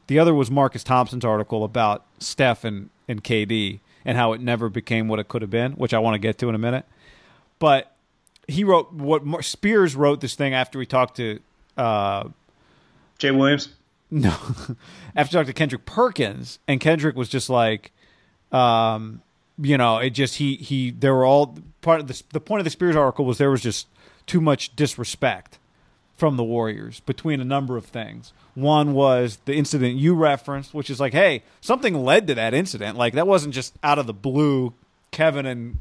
The 0.07 0.19
other 0.19 0.33
was 0.33 0.49
Marcus 0.51 0.83
Thompson's 0.83 1.25
article 1.25 1.63
about 1.63 2.05
Steph 2.19 2.63
and, 2.63 2.89
and 3.07 3.23
KD 3.23 3.79
and 4.05 4.17
how 4.17 4.33
it 4.33 4.39
never 4.41 4.69
became 4.69 5.07
what 5.07 5.19
it 5.19 5.27
could 5.27 5.41
have 5.41 5.51
been, 5.51 5.73
which 5.73 5.93
I 5.93 5.99
want 5.99 6.13
to 6.15 6.19
get 6.19 6.37
to 6.39 6.49
in 6.49 6.55
a 6.55 6.59
minute. 6.59 6.85
But 7.59 7.93
he 8.47 8.63
wrote 8.63 8.93
what 8.93 9.25
Mar- 9.25 9.41
Spears 9.41 9.95
wrote 9.95 10.21
this 10.21 10.35
thing 10.35 10.53
after 10.53 10.79
we 10.79 10.85
talked 10.85 11.17
to 11.17 11.39
uh, 11.75 12.29
Jay 13.17 13.31
Williams. 13.31 13.69
No, 14.09 14.35
after 15.15 15.43
to 15.43 15.53
Kendrick 15.53 15.85
Perkins, 15.85 16.59
and 16.67 16.79
Kendrick 16.79 17.15
was 17.15 17.27
just 17.29 17.49
like, 17.49 17.91
um, 18.51 19.21
you 19.59 19.77
know, 19.77 19.97
it 19.97 20.11
just 20.11 20.35
he 20.35 20.55
he 20.55 20.91
there 20.91 21.13
were 21.13 21.25
all 21.25 21.57
part 21.81 21.99
of 21.99 22.07
the 22.07 22.21
the 22.31 22.39
point 22.39 22.59
of 22.59 22.63
the 22.63 22.69
Spears 22.69 22.95
article 22.95 23.25
was 23.25 23.37
there 23.37 23.51
was 23.51 23.61
just 23.61 23.87
too 24.25 24.39
much 24.39 24.75
disrespect 24.75 25.59
from 26.15 26.35
the 26.35 26.43
Warriors 26.43 26.99
between 27.01 27.39
a 27.41 27.45
number 27.45 27.77
of 27.77 27.85
things. 27.85 28.33
One 28.55 28.93
was 28.93 29.37
the 29.45 29.53
incident 29.53 29.97
you 29.97 30.15
referenced, 30.15 30.73
which 30.73 30.89
is 30.89 30.99
like, 30.99 31.13
hey, 31.13 31.43
something 31.61 31.93
led 31.93 32.27
to 32.27 32.35
that 32.35 32.53
incident. 32.53 32.97
Like 32.97 33.13
that 33.13 33.27
wasn't 33.27 33.53
just 33.53 33.75
out 33.83 33.99
of 33.99 34.07
the 34.07 34.13
blue. 34.13 34.73
Kevin 35.11 35.45
and 35.45 35.77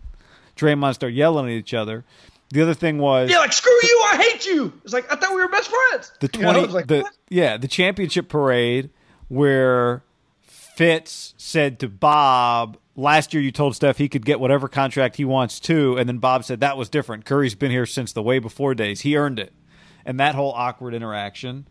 Draymond 0.57 0.95
start 0.95 1.13
yelling 1.13 1.47
at 1.47 1.53
each 1.53 1.75
other. 1.75 2.05
The 2.51 2.63
other 2.63 2.75
thing 2.75 2.99
was 2.99 3.31
Yeah, 3.31 3.39
like 3.39 3.53
screw 3.53 3.73
you, 3.83 4.05
I 4.13 4.17
hate 4.23 4.47
you. 4.47 4.73
It's 4.85 4.93
like 4.93 5.11
I 5.13 5.17
thought 5.17 5.35
we 5.35 5.43
were 5.43 5.49
best 5.49 5.71
friends. 5.71 6.13
the 6.21 6.31
You 6.39 6.41
know, 6.45 6.53
twenty 6.53 6.73
like, 6.73 6.87
the 6.87 7.03
what? 7.03 7.13
yeah 7.29 7.57
the 7.57 7.69
championship 7.69 8.29
parade 8.29 8.91
where 9.29 10.03
Fitz 10.43 11.35
said 11.37 11.81
to 11.81 11.89
Bob 11.89 12.77
last 12.95 13.35
year 13.35 13.43
you 13.43 13.51
told 13.53 13.75
Steph 13.75 13.99
he 13.99 14.09
could 14.09 14.25
get 14.25 14.41
whatever 14.41 14.69
contract 14.69 15.17
he 15.17 15.25
wants 15.25 15.59
to, 15.61 15.97
and 15.97 16.09
then 16.09 16.19
Bob 16.19 16.45
said 16.45 16.61
that 16.61 16.77
was 16.77 16.89
different. 16.89 17.25
Curry's 17.25 17.55
been 17.55 17.71
here 17.71 17.87
since 17.87 18.13
the 18.13 18.23
way 18.23 18.39
before 18.39 18.75
days. 18.75 19.01
He 19.01 19.17
earned 19.17 19.39
it, 19.39 19.53
and 20.05 20.21
that 20.21 20.35
whole 20.35 20.53
awkward 20.53 20.95
interaction, 20.95 21.67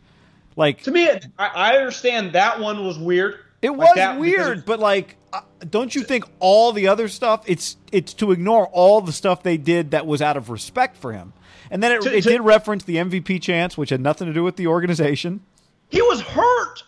like 0.56 0.84
to 0.84 0.92
me, 0.92 1.10
I, 1.10 1.20
I 1.38 1.78
understand 1.78 2.34
that 2.34 2.60
one 2.60 2.86
was 2.86 2.98
weird. 2.98 3.40
it 3.62 3.72
Like 3.72 3.96
was 3.96 4.20
weird, 4.20 4.66
but 4.66 4.80
like, 4.80 5.18
uh, 5.36 5.42
don't 5.70 5.94
you 5.96 6.04
think 6.04 6.24
all 6.40 6.72
the 6.72 6.88
other 6.88 7.08
stuff? 7.08 7.44
It's 7.48 7.78
it's 7.92 8.14
to 8.16 8.32
ignore 8.32 8.68
all 8.68 9.02
the 9.02 9.12
stuff 9.14 9.44
they 9.44 9.58
did 9.58 9.92
that 9.92 10.06
was 10.06 10.22
out 10.22 10.38
of 10.38 10.50
respect 10.50 10.98
for 10.98 11.14
him, 11.14 11.34
and 11.72 11.82
then 11.84 11.92
it, 11.94 12.02
To- 12.04 12.16
it 12.18 12.24
to- 12.24 12.30
did 12.30 12.42
reference 12.42 12.84
the 12.84 12.98
MVP 12.98 13.42
chance, 13.42 13.78
which 13.78 13.90
had 13.90 14.02
nothing 14.02 14.28
to 14.28 14.34
do 14.34 14.44
with 14.44 14.56
the 14.56 14.68
organization. 14.68 15.42
he 15.90 16.02
was 16.02 16.22
hurt. 16.22 16.84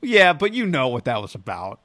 Yeah, 0.00 0.32
but 0.32 0.52
you 0.52 0.66
know 0.66 0.88
what 0.88 1.04
that 1.04 1.22
was 1.22 1.34
about. 1.34 1.78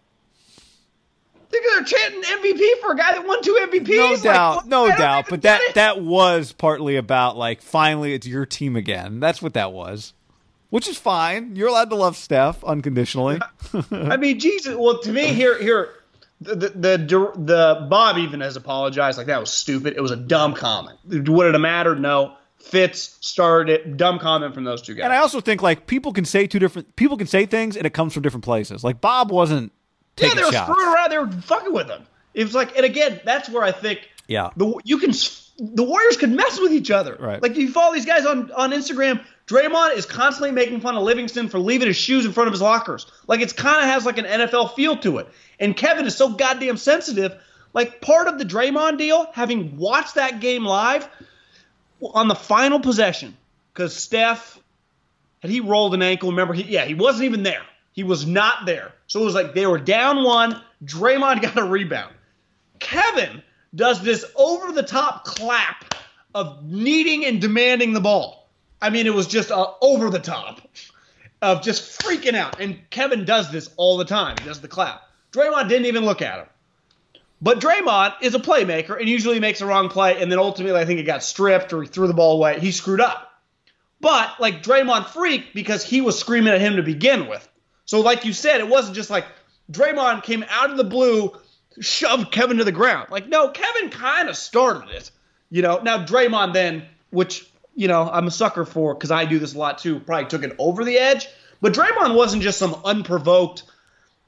Think 1.50 1.65
they're 1.74 1.84
chanting 1.84 2.22
MVP 2.24 2.82
for 2.82 2.91
a 2.91 2.98
guy 2.98 3.13
that 3.13 3.25
won 3.25 3.41
two 3.41 3.58
MVPs. 3.72 3.96
No 3.96 4.12
Like, 4.12 4.22
doubt, 4.24 4.56
what? 4.58 4.67
no 4.67 4.88
doubt. 4.89 5.25
But 5.29 5.44
that 5.44 5.62
it. 5.62 5.75
that 5.75 6.01
was 6.01 6.51
partly 6.51 6.98
about 6.98 7.38
like 7.38 7.62
finally 7.62 8.13
it's 8.13 8.27
your 8.27 8.46
team 8.46 8.75
again. 8.75 9.20
That's 9.22 9.41
what 9.41 9.53
that 9.53 9.72
was, 9.72 10.13
which 10.69 10.88
is 10.88 10.97
fine. 10.97 11.55
You're 11.55 11.67
allowed 11.69 11.89
to 11.91 11.95
love 11.95 12.15
Steph 12.17 12.63
unconditionally. 12.63 13.39
I 13.91 14.17
mean, 14.17 14.39
Jesus. 14.39 14.75
Well, 14.75 15.00
to 15.01 15.12
me, 15.12 15.27
here, 15.27 15.62
here, 15.62 15.89
the, 16.41 16.55
the 16.55 16.69
the 16.69 17.31
the 17.36 17.88
Bob 17.89 18.17
even 18.17 18.41
has 18.41 18.55
apologized. 18.55 19.17
Like 19.17 19.27
that 19.27 19.39
was 19.39 19.51
stupid. 19.51 19.95
It 19.97 20.01
was 20.01 20.12
a 20.12 20.15
dumb 20.15 20.53
comment. 20.53 21.00
Would 21.05 21.47
it 21.47 21.53
have 21.53 21.62
mattered? 21.62 22.00
No. 22.00 22.36
Fitz 22.59 23.17
started 23.21 23.71
it. 23.71 23.97
Dumb 23.97 24.19
comment 24.19 24.53
from 24.53 24.63
those 24.65 24.81
two 24.81 24.93
guys. 24.93 25.05
and 25.05 25.13
I 25.13 25.17
also 25.17 25.39
think 25.39 25.62
like 25.62 25.88
people 25.88 26.12
can 26.12 26.25
say 26.25 26.47
two 26.47 26.59
different 26.59 26.95
people 26.97 27.15
can 27.15 27.27
say 27.27 27.45
things 27.45 27.77
and 27.77 27.86
it 27.86 27.93
comes 27.93 28.13
from 28.13 28.24
different 28.24 28.43
places. 28.43 28.83
Like 28.83 29.00
Bob 29.00 29.31
wasn't 29.31 29.71
yeah, 30.19 30.33
they 30.33 30.43
were 30.43 30.51
shots. 30.51 30.69
screwing 30.69 30.93
around. 30.93 31.09
They 31.12 31.17
were 31.19 31.31
fucking 31.43 31.71
with 31.71 31.88
him. 31.88 32.05
It 32.33 32.43
was 32.43 32.55
like, 32.55 32.75
and 32.75 32.83
again, 32.86 33.21
that's 33.24 33.47
where 33.50 33.63
I 33.63 33.71
think 33.71 34.09
Yeah. 34.27 34.50
the 34.57 34.74
you 34.83 34.97
can 34.97 35.12
the 35.59 35.83
Warriors 35.83 36.17
could 36.17 36.31
mess 36.31 36.59
with 36.59 36.74
each 36.74 36.91
other. 36.91 37.15
Right. 37.19 37.41
Like 37.41 37.55
you 37.55 37.71
follow 37.71 37.93
these 37.93 38.05
guys 38.05 38.25
on 38.25 38.51
on 38.51 38.71
Instagram. 38.71 39.24
Draymond 39.47 39.95
is 39.95 40.05
constantly 40.05 40.51
making 40.51 40.81
fun 40.81 40.97
of 40.97 41.03
Livingston 41.03 41.47
for 41.47 41.57
leaving 41.57 41.87
his 41.87 41.95
shoes 41.95 42.25
in 42.25 42.33
front 42.33 42.47
of 42.47 42.53
his 42.53 42.61
lockers. 42.61 43.05
Like 43.27 43.39
it's 43.39 43.53
kind 43.53 43.81
of 43.81 43.89
has 43.89 44.05
like 44.05 44.17
an 44.17 44.25
NFL 44.25 44.75
feel 44.75 44.97
to 44.97 45.19
it. 45.19 45.27
And 45.59 45.75
Kevin 45.75 46.05
is 46.05 46.17
so 46.17 46.29
goddamn 46.29 46.75
sensitive. 46.75 47.33
Like 47.73 48.01
part 48.01 48.27
of 48.27 48.37
the 48.37 48.45
Draymond 48.45 48.97
deal, 48.97 49.31
having 49.33 49.77
watched 49.77 50.15
that 50.15 50.41
game 50.41 50.65
live 50.65 51.07
on 52.01 52.27
the 52.27 52.35
final 52.35 52.79
possession, 52.79 53.37
because 53.73 53.95
Steph 53.95 54.59
had 55.41 55.49
he 55.49 55.61
rolled 55.61 55.93
an 55.93 56.01
ankle. 56.01 56.29
Remember, 56.29 56.53
he 56.53 56.63
yeah, 56.63 56.85
he 56.85 56.93
wasn't 56.93 57.23
even 57.23 57.43
there. 57.43 57.63
He 57.93 58.03
was 58.03 58.25
not 58.25 58.65
there. 58.65 58.91
So 59.07 59.21
it 59.21 59.25
was 59.25 59.33
like 59.33 59.53
they 59.53 59.65
were 59.65 59.79
down 59.79 60.23
one. 60.23 60.61
Draymond 60.83 61.41
got 61.41 61.57
a 61.57 61.63
rebound. 61.63 62.13
Kevin 62.79 63.41
does 63.73 64.01
this 64.03 64.25
over 64.35 64.73
the 64.73 64.83
top 64.83 65.23
clap 65.23 65.95
of 66.35 66.65
needing 66.65 67.25
and 67.25 67.39
demanding 67.39 67.93
the 67.93 68.01
ball. 68.01 68.46
I 68.81 68.89
mean, 68.89 69.07
it 69.07 69.13
was 69.13 69.27
just 69.27 69.51
uh, 69.51 69.72
over 69.81 70.10
the 70.10 70.19
top 70.19 70.62
of 71.41 71.63
just 71.63 72.00
freaking 72.00 72.36
out. 72.36 72.60
And 72.60 72.79
Kevin 72.89 73.25
does 73.25 73.51
this 73.51 73.69
all 73.77 73.98
the 73.98 74.05
time. 74.05 74.36
He 74.39 74.46
does 74.46 74.62
the 74.62 74.67
clap. 74.67 75.01
Draymond 75.31 75.69
didn't 75.69 75.86
even 75.86 76.05
look 76.05 76.22
at 76.22 76.39
him. 76.39 76.48
But 77.41 77.60
Draymond 77.60 78.15
is 78.22 78.34
a 78.34 78.39
playmaker 78.39 79.00
and 79.00 79.07
usually 79.07 79.39
makes 79.39 79.62
a 79.62 79.65
wrong 79.65 79.89
play, 79.89 80.19
and 80.22 80.31
then 80.31 80.39
ultimately 80.39 80.79
I 80.79 80.86
think 80.86 81.00
it 81.00 81.03
got 81.03 81.24
stripped 81.24 81.72
or 81.72 81.84
he 81.84 81.88
threw 81.88 82.07
the 82.07 82.13
ball 82.13 82.38
away. 82.38 82.60
He 82.60 82.72
screwed 82.72 83.01
up. 83.01 83.31
But 84.00 84.39
like 84.39 84.63
Draymond 84.63 85.07
freaked 85.07 85.53
because 85.53 85.84
he 85.84 86.01
was 86.01 86.19
screaming 86.19 86.53
at 86.53 86.62
him 86.62 86.77
to 86.77 86.84
begin 86.84 87.27
with. 87.27 87.48
So 87.86 88.01
like 88.01 88.25
you 88.25 88.34
said, 88.34 88.60
it 88.60 88.67
wasn't 88.67 88.96
just 88.96 89.10
like 89.10 89.25
Draymond 89.72 90.24
came 90.24 90.46
out 90.50 90.72
of 90.72 90.77
the 90.77 90.84
blue, 90.84 91.36
shoved 91.79 92.31
Kevin 92.31 92.57
to 92.57 92.63
the 92.63 92.72
ground. 92.72 93.10
Like 93.12 93.27
no, 93.27 93.50
Kevin 93.50 93.89
kind 93.89 94.29
of 94.29 94.38
started 94.38 94.89
it. 94.89 95.12
You 95.50 95.62
know. 95.62 95.79
Now 95.81 96.05
Draymond 96.05 96.53
then, 96.53 96.86
which 97.12 97.48
you 97.77 97.88
know 97.88 98.10
I'm 98.10 98.27
a 98.27 98.31
sucker 98.31 98.65
for 98.65 98.93
because 98.93 99.12
I 99.12 99.24
do 99.24 99.39
this 99.39 99.53
a 99.53 99.57
lot 99.57 99.77
too, 99.77 100.00
probably 100.01 100.27
took 100.27 100.43
it 100.43 100.55
over 100.57 100.84
the 100.84 100.98
edge. 100.98 101.29
But 101.62 101.74
Draymond 101.74 102.15
wasn't 102.15 102.43
just 102.43 102.57
some 102.57 102.75
unprovoked. 102.84 103.63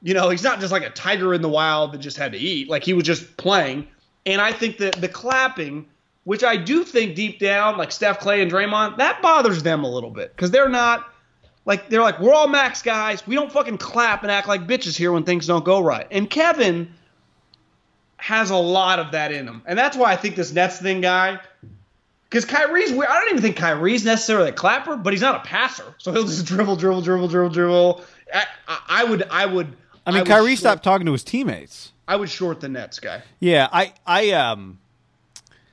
You 0.01 0.13
know, 0.13 0.29
he's 0.29 0.43
not 0.43 0.61
just 0.61 0.71
like 0.71 0.83
a 0.83 0.91
tiger 0.91 1.33
in 1.33 1.41
the 1.41 1.49
wild 1.49 1.91
that 1.91 1.97
just 1.97 2.15
had 2.15 2.31
to 2.31 2.37
eat. 2.37 2.69
Like 2.69 2.83
he 2.83 2.93
was 2.93 3.03
just 3.03 3.35
playing. 3.37 3.87
And 4.25 4.39
I 4.39 4.53
think 4.53 4.77
that 4.77 4.95
the 4.95 5.09
clapping, 5.09 5.87
which 6.23 6.43
I 6.43 6.55
do 6.55 6.83
think 6.83 7.15
deep 7.15 7.39
down, 7.39 7.77
like 7.77 7.91
Steph 7.91 8.19
Clay 8.19 8.41
and 8.41 8.51
Draymond, 8.51 8.97
that 8.97 9.21
bothers 9.21 9.63
them 9.63 9.83
a 9.83 9.89
little 9.89 10.11
bit 10.11 10.33
because 10.35 10.51
they're 10.51 10.69
not 10.69 11.05
like 11.65 11.89
they're 11.89 12.01
like 12.01 12.19
we're 12.19 12.33
all 12.33 12.47
max 12.47 12.83
guys. 12.83 13.25
We 13.25 13.35
don't 13.35 13.51
fucking 13.51 13.79
clap 13.79 14.21
and 14.21 14.31
act 14.31 14.47
like 14.47 14.67
bitches 14.67 14.95
here 14.95 15.11
when 15.11 15.23
things 15.23 15.47
don't 15.47 15.65
go 15.65 15.81
right. 15.81 16.07
And 16.11 16.29
Kevin 16.29 16.93
has 18.17 18.51
a 18.51 18.57
lot 18.57 18.99
of 18.99 19.11
that 19.13 19.31
in 19.31 19.47
him, 19.47 19.63
and 19.65 19.77
that's 19.77 19.97
why 19.97 20.11
I 20.11 20.17
think 20.17 20.35
this 20.35 20.53
Nets 20.53 20.79
thing 20.79 21.01
guy. 21.01 21.39
Because 22.29 22.45
Kyrie's 22.45 22.91
weird. 22.91 23.09
I 23.09 23.19
don't 23.19 23.29
even 23.29 23.41
think 23.41 23.57
Kyrie's 23.57 24.05
necessarily 24.05 24.49
a 24.49 24.53
clapper, 24.53 24.95
but 24.97 25.13
he's 25.13 25.21
not 25.21 25.35
a 25.35 25.39
passer, 25.39 25.95
so 25.97 26.11
he'll 26.11 26.25
just 26.25 26.45
dribble, 26.47 26.75
dribble, 26.75 27.01
dribble, 27.01 27.27
dribble, 27.27 27.49
dribble. 27.49 28.03
I, 28.33 28.45
I, 28.67 28.79
I 28.87 29.03
would, 29.05 29.23
I 29.31 29.45
would. 29.47 29.75
I 30.05 30.11
mean, 30.11 30.19
would 30.21 30.27
Kyrie 30.27 30.51
short- 30.51 30.59
stopped 30.59 30.83
talking 30.83 31.05
to 31.07 31.11
his 31.11 31.23
teammates. 31.23 31.91
I 32.07 32.15
would 32.15 32.29
short 32.29 32.59
the 32.59 32.69
Nets 32.69 32.99
guy 32.99 33.21
Yeah, 33.39 33.67
I, 33.71 33.93
I, 34.05 34.31
um, 34.31 34.79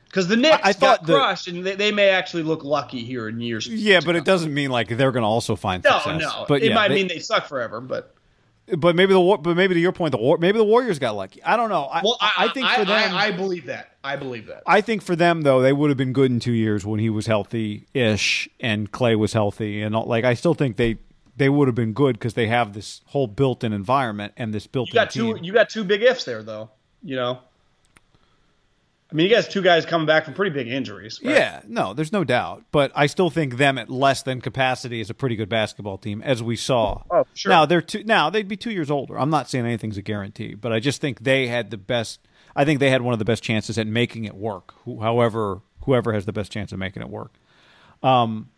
because 0.06 0.28
the 0.28 0.36
Knicks 0.36 0.58
I- 0.62 0.70
I 0.70 0.72
thought 0.72 1.00
got 1.00 1.06
the- 1.06 1.14
crushed, 1.14 1.48
and 1.48 1.64
they, 1.64 1.74
they 1.76 1.92
may 1.92 2.08
actually 2.08 2.42
look 2.42 2.64
lucky 2.64 3.04
here 3.04 3.28
in 3.28 3.40
years. 3.40 3.66
yeah, 3.68 4.00
but 4.04 4.16
it 4.16 4.24
doesn't 4.24 4.52
mean 4.52 4.70
like 4.70 4.88
they're 4.88 5.12
going 5.12 5.22
to 5.22 5.28
also 5.28 5.56
find 5.56 5.84
No, 5.84 5.92
success. 5.98 6.20
no. 6.22 6.44
But 6.48 6.62
it 6.62 6.68
yeah, 6.70 6.74
might 6.74 6.88
they- 6.88 6.94
mean 6.94 7.08
they 7.08 7.18
suck 7.18 7.46
forever, 7.46 7.80
but 7.82 8.14
but 8.76 8.96
maybe 8.96 9.12
the 9.12 9.20
War- 9.20 9.38
but 9.38 9.56
maybe 9.56 9.74
to 9.74 9.80
your 9.80 9.92
point, 9.92 10.12
the 10.12 10.18
War- 10.18 10.38
maybe 10.38 10.58
the 10.58 10.64
Warriors 10.64 10.98
got 10.98 11.14
lucky. 11.16 11.42
I 11.42 11.56
don't 11.56 11.68
know. 11.70 11.84
I, 11.84 12.00
well, 12.02 12.16
I, 12.20 12.32
I 12.38 12.48
think 12.48 12.68
for 12.68 12.84
them, 12.84 13.14
I, 13.14 13.26
I 13.26 13.30
believe 13.32 13.66
that. 13.66 13.90
I 14.02 14.16
believe 14.16 14.46
that. 14.46 14.62
I 14.66 14.80
think 14.80 15.02
for 15.02 15.14
them 15.16 15.42
though, 15.42 15.60
they 15.60 15.72
would 15.72 15.90
have 15.90 15.96
been 15.96 16.12
good 16.12 16.30
in 16.30 16.40
two 16.40 16.52
years 16.52 16.84
when 16.84 16.98
he 17.00 17.10
was 17.10 17.26
healthy 17.26 17.86
ish 17.94 18.48
and 18.60 18.90
Clay 18.90 19.14
was 19.16 19.32
healthy, 19.32 19.82
and 19.82 19.94
all, 19.94 20.06
like 20.06 20.24
I 20.24 20.34
still 20.34 20.54
think 20.54 20.76
they 20.76 20.98
they 21.36 21.48
would 21.48 21.68
have 21.68 21.74
been 21.74 21.92
good 21.92 22.14
because 22.14 22.34
they 22.34 22.46
have 22.46 22.72
this 22.72 23.02
whole 23.06 23.26
built-in 23.26 23.72
environment 23.72 24.32
and 24.38 24.54
this 24.54 24.66
built-in 24.66 24.92
You 24.92 24.94
got 24.94 25.10
team. 25.10 25.36
two. 25.36 25.44
You 25.44 25.52
got 25.52 25.68
two 25.68 25.84
big 25.84 26.02
ifs 26.02 26.24
there, 26.24 26.42
though. 26.42 26.70
You 27.02 27.16
know. 27.16 27.40
I 29.10 29.14
mean, 29.14 29.28
you 29.28 29.34
guys, 29.34 29.46
two 29.46 29.62
guys 29.62 29.86
coming 29.86 30.06
back 30.06 30.24
from 30.24 30.34
pretty 30.34 30.50
big 30.50 30.66
injuries. 30.66 31.20
right? 31.22 31.34
Yeah, 31.36 31.62
no, 31.68 31.94
there's 31.94 32.12
no 32.12 32.24
doubt. 32.24 32.64
But 32.72 32.90
I 32.94 33.06
still 33.06 33.30
think 33.30 33.56
them 33.56 33.78
at 33.78 33.88
less 33.88 34.22
than 34.22 34.40
capacity 34.40 35.00
is 35.00 35.10
a 35.10 35.14
pretty 35.14 35.36
good 35.36 35.48
basketball 35.48 35.96
team, 35.96 36.22
as 36.22 36.42
we 36.42 36.56
saw. 36.56 37.02
Oh, 37.10 37.24
sure. 37.34 37.50
Now 37.50 37.66
they're 37.66 37.82
two. 37.82 38.02
Now 38.02 38.30
they'd 38.30 38.48
be 38.48 38.56
two 38.56 38.72
years 38.72 38.90
older. 38.90 39.16
I'm 39.18 39.30
not 39.30 39.48
saying 39.48 39.64
anything's 39.64 39.96
a 39.96 40.02
guarantee, 40.02 40.54
but 40.54 40.72
I 40.72 40.80
just 40.80 41.00
think 41.00 41.22
they 41.22 41.46
had 41.46 41.70
the 41.70 41.76
best. 41.76 42.20
I 42.56 42.64
think 42.64 42.80
they 42.80 42.90
had 42.90 43.02
one 43.02 43.12
of 43.12 43.18
the 43.20 43.24
best 43.24 43.44
chances 43.44 43.78
at 43.78 43.86
making 43.86 44.24
it 44.24 44.34
work. 44.34 44.74
Who, 44.84 45.00
however, 45.00 45.60
whoever 45.84 46.12
has 46.12 46.24
the 46.26 46.32
best 46.32 46.50
chance 46.50 46.72
of 46.72 46.78
making 46.80 47.02
it 47.02 47.08
work. 47.08 47.32
Um, 48.02 48.50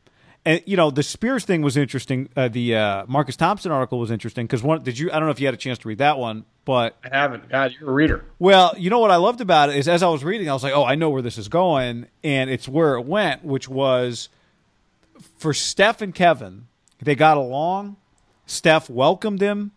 and 0.49 0.63
you 0.65 0.79
know 0.79 0.91
the 0.91 1.03
Spears 1.03 1.45
thing 1.45 1.61
was 1.61 1.77
interesting. 1.77 2.31
Uh, 2.35 2.49
the 2.49 2.75
uh, 2.75 3.05
Marcus 3.07 3.37
Thompson 3.37 3.71
article 3.71 3.99
was 3.99 4.11
interesting 4.11 4.47
because 4.47 4.63
one. 4.63 4.83
Did 4.83 4.99
you? 4.99 5.11
I 5.11 5.19
don't 5.19 5.27
know 5.27 5.31
if 5.31 5.41
you 5.41 5.47
had 5.47 5.53
a 5.53 5.59
chance 5.59 5.79
to 5.81 5.89
read 5.89 5.99
that 5.99 6.17
one, 6.17 6.47
but 6.65 6.97
I 7.05 7.15
haven't. 7.15 7.51
God, 7.51 7.75
you're 7.79 7.91
a 7.91 7.93
reader. 7.93 8.25
well, 8.39 8.75
you 8.79 8.89
know 8.89 8.99
what 8.99 9.11
I 9.11 9.17
loved 9.17 9.43
about 9.43 9.69
it 9.69 9.77
is 9.77 9.87
as 9.89 10.03
I 10.03 10.09
was 10.09 10.25
reading, 10.25 10.49
I 10.49 10.55
was 10.55 10.63
like, 10.63 10.73
oh, 10.73 10.85
I 10.85 10.95
know 10.95 11.11
where 11.11 11.21
this 11.21 11.37
is 11.37 11.49
going, 11.49 12.07
and 12.25 12.49
it's 12.49 12.67
where 12.67 12.95
it 12.95 13.05
went, 13.05 13.45
which 13.45 13.69
was 13.69 14.31
for 15.37 15.53
Steph 15.53 16.01
and 16.01 16.15
Kevin. 16.15 16.67
They 16.99 17.15
got 17.15 17.37
along. 17.37 17.97
Steph 18.47 18.89
welcomed 18.89 19.43
him. 19.43 19.73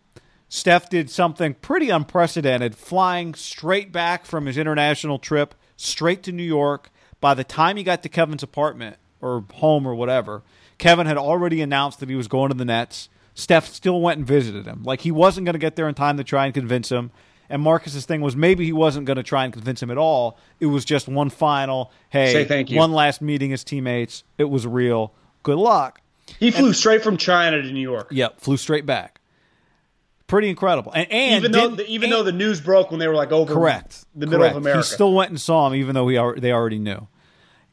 Steph 0.48 0.88
did 0.88 1.10
something 1.10 1.52
pretty 1.52 1.90
unprecedented, 1.90 2.74
flying 2.76 3.34
straight 3.34 3.92
back 3.92 4.24
from 4.24 4.46
his 4.46 4.56
international 4.56 5.18
trip 5.18 5.54
straight 5.76 6.22
to 6.22 6.32
New 6.32 6.42
York. 6.42 6.90
By 7.20 7.34
the 7.34 7.44
time 7.44 7.76
he 7.76 7.82
got 7.82 8.02
to 8.02 8.08
Kevin's 8.08 8.42
apartment 8.42 8.96
or 9.20 9.44
home 9.52 9.86
or 9.86 9.94
whatever, 9.94 10.42
Kevin 10.78 11.06
had 11.06 11.16
already 11.16 11.60
announced 11.62 12.00
that 12.00 12.08
he 12.08 12.14
was 12.14 12.28
going 12.28 12.50
to 12.50 12.56
the 12.56 12.64
Nets. 12.64 13.08
Steph 13.34 13.66
still 13.68 14.00
went 14.00 14.18
and 14.18 14.26
visited 14.26 14.66
him. 14.66 14.82
Like 14.82 15.00
he 15.00 15.10
wasn't 15.10 15.44
going 15.46 15.54
to 15.54 15.58
get 15.58 15.76
there 15.76 15.88
in 15.88 15.94
time 15.94 16.16
to 16.18 16.24
try 16.24 16.44
and 16.46 16.54
convince 16.54 16.90
him. 16.90 17.10
And 17.48 17.60
Marcus's 17.62 18.06
thing 18.06 18.20
was 18.20 18.34
maybe 18.34 18.64
he 18.64 18.72
wasn't 18.72 19.06
going 19.06 19.16
to 19.18 19.22
try 19.22 19.44
and 19.44 19.52
convince 19.52 19.82
him 19.82 19.90
at 19.90 19.98
all. 19.98 20.38
It 20.60 20.66
was 20.66 20.84
just 20.84 21.06
one 21.08 21.28
final, 21.30 21.92
hey, 22.10 22.32
Say 22.32 22.44
thank 22.44 22.70
you. 22.70 22.78
one 22.78 22.92
last 22.92 23.20
meeting 23.20 23.52
as 23.52 23.62
teammates. 23.64 24.24
It 24.38 24.44
was 24.44 24.66
real. 24.66 25.12
Good 25.42 25.58
luck. 25.58 26.00
He 26.38 26.50
flew 26.50 26.72
straight 26.72 27.02
from 27.02 27.16
China 27.18 27.60
to 27.60 27.70
New 27.72 27.80
York. 27.80 28.08
Yep, 28.10 28.40
flew 28.40 28.56
straight 28.56 28.86
back. 28.86 29.20
Pretty 30.28 30.48
incredible. 30.48 30.92
And, 30.92 31.10
and 31.12 31.44
even 31.44 31.52
though 31.52 31.68
the, 31.74 31.86
even 31.86 32.04
and- 32.04 32.12
though 32.12 32.22
the 32.22 32.32
news 32.32 32.60
broke 32.60 32.90
when 32.90 33.00
they 33.00 33.08
were 33.08 33.14
like 33.14 33.32
over 33.32 33.52
correct 33.52 34.06
the 34.14 34.26
middle 34.26 34.38
correct. 34.40 34.56
of 34.56 34.62
America. 34.62 34.78
He 34.78 34.84
still 34.94 35.12
went 35.12 35.28
and 35.30 35.38
saw 35.40 35.66
him, 35.66 35.74
even 35.74 35.94
though 35.94 36.08
he 36.08 36.40
they 36.40 36.52
already 36.52 36.78
knew, 36.78 37.06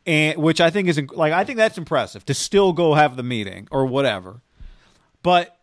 and 0.10 0.42
which 0.42 0.60
I 0.60 0.72
think 0.72 0.88
is 0.88 1.00
like 1.12 1.32
I 1.34 1.44
think 1.44 1.58
that's 1.58 1.78
impressive 1.78 2.26
to 2.26 2.34
still 2.34 2.74
go 2.74 2.96
have 2.96 3.16
the 3.16 3.22
meeting 3.22 3.68
or 3.70 3.86
whatever. 3.86 4.42
But 5.22 5.56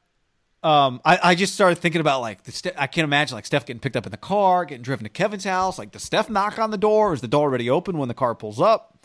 um, 0.63 1.01
I, 1.05 1.19
I 1.21 1.35
just 1.35 1.55
started 1.55 1.79
thinking 1.79 2.01
about 2.01 2.21
like 2.21 2.45
the 2.45 2.53
Ste- 2.53 2.79
I 2.79 2.87
can't 2.87 3.05
imagine 3.05 3.35
like 3.35 3.45
Steph 3.45 3.67
getting 3.67 3.81
picked 3.81 3.97
up 3.97 4.07
in 4.07 4.13
the 4.13 4.17
car, 4.17 4.65
getting 4.65 4.83
driven 4.83 5.03
to 5.03 5.11
Kevin's 5.11 5.43
house. 5.45 5.81
Like, 5.81 5.91
does 5.91 6.05
Steph 6.05 6.31
knock 6.31 6.61
on 6.61 6.71
the 6.71 6.79
door? 6.79 7.11
Or 7.11 7.15
is 7.15 7.21
the 7.21 7.29
door 7.29 7.43
already 7.43 7.69
open 7.69 7.99
when 7.99 8.07
the 8.07 8.15
car 8.15 8.37
pulls 8.37 8.61
up? 8.61 9.05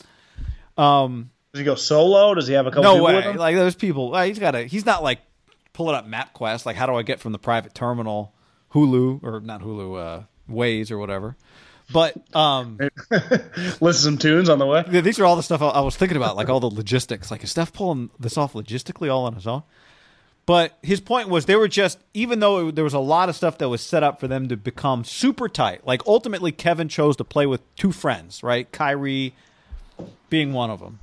Does 0.77 1.59
he 1.59 1.63
go 1.63 1.75
solo? 1.75 2.35
Does 2.35 2.47
he 2.47 2.53
have 2.53 2.67
a 2.67 2.69
couple 2.71 2.83
No 2.83 3.03
way. 3.03 3.21
him? 3.21 3.35
Like 3.35 3.55
those 3.55 3.75
people, 3.75 4.13
uh, 4.13 4.25
he's 4.25 4.39
got 4.39 4.53
a. 4.53 4.63
He's 4.63 4.85
not 4.85 5.01
like 5.01 5.21
pulling 5.73 5.95
up 5.95 6.07
MapQuest. 6.07 6.65
Like, 6.67 6.75
how 6.75 6.85
do 6.85 6.93
I 6.93 7.01
get 7.01 7.19
from 7.19 7.31
the 7.31 7.39
private 7.39 7.73
terminal, 7.73 8.33
Hulu 8.73 9.23
or 9.23 9.39
not 9.41 9.61
Hulu, 9.61 9.99
uh, 9.99 10.23
Waze 10.49 10.91
or 10.91 10.99
whatever. 10.99 11.35
But 11.91 12.15
um, 12.35 12.77
Listen 13.11 13.79
to 13.79 13.93
some 13.93 14.17
tunes 14.17 14.49
on 14.49 14.59
the 14.59 14.65
way. 14.65 14.83
yeah, 14.91 15.01
these 15.01 15.19
are 15.19 15.25
all 15.25 15.35
the 15.35 15.43
stuff 15.43 15.61
I, 15.61 15.69
I 15.69 15.81
was 15.81 15.95
thinking 15.95 16.17
about, 16.17 16.35
like 16.35 16.49
all 16.49 16.59
the 16.59 16.67
logistics. 16.67 17.31
Like, 17.31 17.43
is 17.43 17.51
Steph 17.51 17.73
pulling 17.73 18.09
this 18.19 18.37
off 18.37 18.53
logistically 18.53 19.11
all 19.11 19.25
on 19.25 19.33
his 19.35 19.47
own? 19.47 19.63
But 20.45 20.77
his 20.81 20.99
point 20.99 21.29
was 21.29 21.45
they 21.45 21.55
were 21.55 21.67
just, 21.67 21.99
even 22.13 22.39
though 22.39 22.69
it, 22.69 22.75
there 22.75 22.83
was 22.83 22.93
a 22.93 22.99
lot 22.99 23.29
of 23.29 23.35
stuff 23.35 23.57
that 23.59 23.69
was 23.69 23.81
set 23.81 24.03
up 24.03 24.19
for 24.19 24.27
them 24.27 24.49
to 24.49 24.57
become 24.57 25.03
super 25.03 25.47
tight. 25.47 25.85
Like 25.85 26.01
ultimately, 26.07 26.51
Kevin 26.51 26.89
chose 26.89 27.15
to 27.17 27.23
play 27.23 27.45
with 27.45 27.61
two 27.75 27.91
friends, 27.91 28.41
right? 28.41 28.71
Kyrie 28.71 29.33
being 30.29 30.51
one 30.53 30.69
of 30.69 30.79
them, 30.79 30.99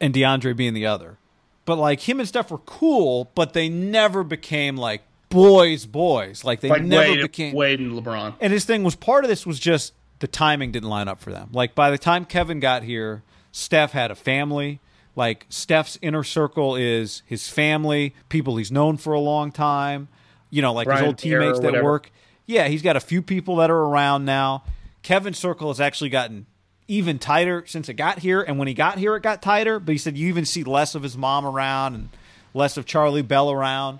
and 0.00 0.12
DeAndre 0.12 0.54
being 0.54 0.74
the 0.74 0.86
other. 0.86 1.16
But 1.64 1.76
like 1.76 2.08
him 2.08 2.20
and 2.20 2.28
Steph 2.28 2.50
were 2.50 2.58
cool, 2.58 3.30
but 3.34 3.52
they 3.52 3.68
never 3.68 4.22
became 4.22 4.76
like 4.76 5.02
boys, 5.36 5.86
boys. 5.86 6.44
Like 6.44 6.60
they 6.60 6.68
Like 6.68 6.82
never 6.82 7.10
Wade, 7.10 7.22
became. 7.22 7.54
Wade 7.54 7.80
and 7.80 7.92
LeBron. 7.92 8.34
And 8.40 8.52
his 8.52 8.64
thing 8.64 8.82
was 8.82 8.96
part 8.96 9.24
of 9.24 9.28
this 9.28 9.46
was 9.46 9.58
just 9.58 9.92
the 10.18 10.26
timing 10.26 10.72
didn't 10.72 10.88
line 10.88 11.08
up 11.08 11.20
for 11.20 11.30
them. 11.30 11.50
Like 11.52 11.74
by 11.74 11.90
the 11.90 11.98
time 11.98 12.24
Kevin 12.24 12.60
got 12.60 12.82
here, 12.82 13.22
Steph 13.52 13.92
had 13.92 14.10
a 14.10 14.14
family. 14.14 14.80
Like 15.14 15.46
Steph's 15.48 15.98
inner 16.02 16.24
circle 16.24 16.76
is 16.76 17.22
his 17.26 17.48
family, 17.48 18.14
people 18.28 18.56
he's 18.56 18.70
known 18.72 18.96
for 18.96 19.12
a 19.12 19.20
long 19.20 19.50
time. 19.50 20.08
You 20.50 20.62
know, 20.62 20.72
like 20.72 20.88
his 20.88 21.00
old 21.00 21.18
teammates 21.18 21.60
that 21.60 21.82
work. 21.82 22.10
Yeah, 22.46 22.68
he's 22.68 22.82
got 22.82 22.96
a 22.96 23.00
few 23.00 23.22
people 23.22 23.56
that 23.56 23.70
are 23.70 23.76
around 23.76 24.24
now. 24.24 24.62
Kevin's 25.02 25.38
circle 25.38 25.68
has 25.68 25.80
actually 25.80 26.10
gotten 26.10 26.46
even 26.88 27.18
tighter 27.18 27.64
since 27.66 27.88
it 27.88 27.94
got 27.94 28.20
here. 28.20 28.40
And 28.42 28.58
when 28.58 28.68
he 28.68 28.74
got 28.74 28.98
here, 28.98 29.16
it 29.16 29.22
got 29.22 29.42
tighter. 29.42 29.80
But 29.80 29.92
he 29.92 29.98
said 29.98 30.16
you 30.16 30.28
even 30.28 30.44
see 30.44 30.62
less 30.64 30.94
of 30.94 31.02
his 31.02 31.16
mom 31.16 31.44
around 31.44 31.94
and 31.94 32.08
less 32.54 32.76
of 32.76 32.86
Charlie 32.86 33.22
Bell 33.22 33.50
around. 33.50 33.98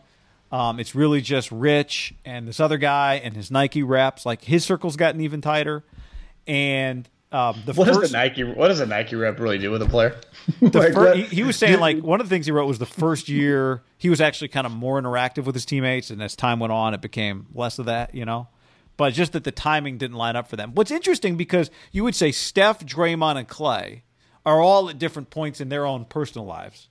Um, 0.52 0.78
it's 0.78 0.94
really 0.94 1.20
just 1.20 1.50
Rich 1.50 2.14
and 2.24 2.46
this 2.46 2.60
other 2.60 2.78
guy 2.78 3.14
and 3.14 3.34
his 3.34 3.50
Nike 3.50 3.82
reps. 3.82 4.24
Like 4.24 4.42
his 4.42 4.64
circle's 4.64 4.96
gotten 4.96 5.20
even 5.20 5.40
tighter. 5.40 5.84
And 6.46 7.08
um, 7.32 7.60
the 7.66 7.74
What 7.74 7.86
does 7.88 7.96
first, 7.96 8.12
the 8.12 8.18
Nike? 8.18 8.44
What 8.44 8.68
does 8.68 8.80
a 8.80 8.86
Nike 8.86 9.16
rep 9.16 9.38
really 9.40 9.58
do 9.58 9.70
with 9.70 9.82
a 9.82 9.86
player? 9.86 10.16
the 10.60 10.78
Like, 10.78 10.94
fir- 10.94 11.14
he, 11.14 11.22
he 11.22 11.42
was 11.42 11.56
saying 11.56 11.80
like 11.80 11.98
one 11.98 12.20
of 12.20 12.28
the 12.28 12.34
things 12.34 12.46
he 12.46 12.52
wrote 12.52 12.66
was 12.66 12.78
the 12.78 12.86
first 12.86 13.28
year 13.28 13.82
he 13.98 14.08
was 14.08 14.20
actually 14.20 14.48
kind 14.48 14.66
of 14.66 14.72
more 14.72 15.00
interactive 15.00 15.44
with 15.44 15.54
his 15.54 15.66
teammates, 15.66 16.10
and 16.10 16.22
as 16.22 16.36
time 16.36 16.60
went 16.60 16.72
on, 16.72 16.94
it 16.94 17.00
became 17.00 17.46
less 17.52 17.78
of 17.78 17.86
that, 17.86 18.14
you 18.14 18.24
know. 18.24 18.48
But 18.96 19.12
just 19.12 19.32
that 19.32 19.44
the 19.44 19.50
timing 19.50 19.98
didn't 19.98 20.16
line 20.16 20.36
up 20.36 20.48
for 20.48 20.56
them. 20.56 20.72
What's 20.74 20.90
interesting 20.90 21.36
because 21.36 21.70
you 21.92 22.04
would 22.04 22.14
say 22.14 22.32
Steph, 22.32 22.80
Draymond, 22.86 23.36
and 23.36 23.48
Clay 23.48 24.04
are 24.46 24.60
all 24.60 24.88
at 24.88 24.98
different 24.98 25.28
points 25.28 25.60
in 25.60 25.68
their 25.68 25.84
own 25.84 26.04
personal 26.04 26.46
lives. 26.46 26.88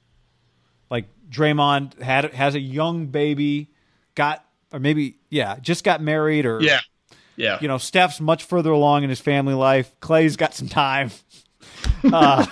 Like 0.90 1.06
Draymond 1.30 2.02
had 2.02 2.34
has 2.34 2.56
a 2.56 2.60
young 2.60 3.08
baby, 3.08 3.70
got 4.16 4.46
or 4.72 4.80
maybe 4.80 5.18
yeah, 5.30 5.58
just 5.60 5.84
got 5.84 6.02
married 6.02 6.46
or 6.46 6.62
yeah, 6.62 6.80
yeah. 7.36 7.60
you 7.62 7.68
know, 7.68 7.78
Steph's 7.78 8.20
much 8.20 8.44
further 8.44 8.72
along 8.72 9.04
in 9.04 9.10
his 9.10 9.20
family 9.20 9.54
life. 9.54 9.96
Clay's 10.00 10.36
got 10.38 10.54
some 10.54 10.68
time. 10.68 11.12
Uh, 12.14 12.46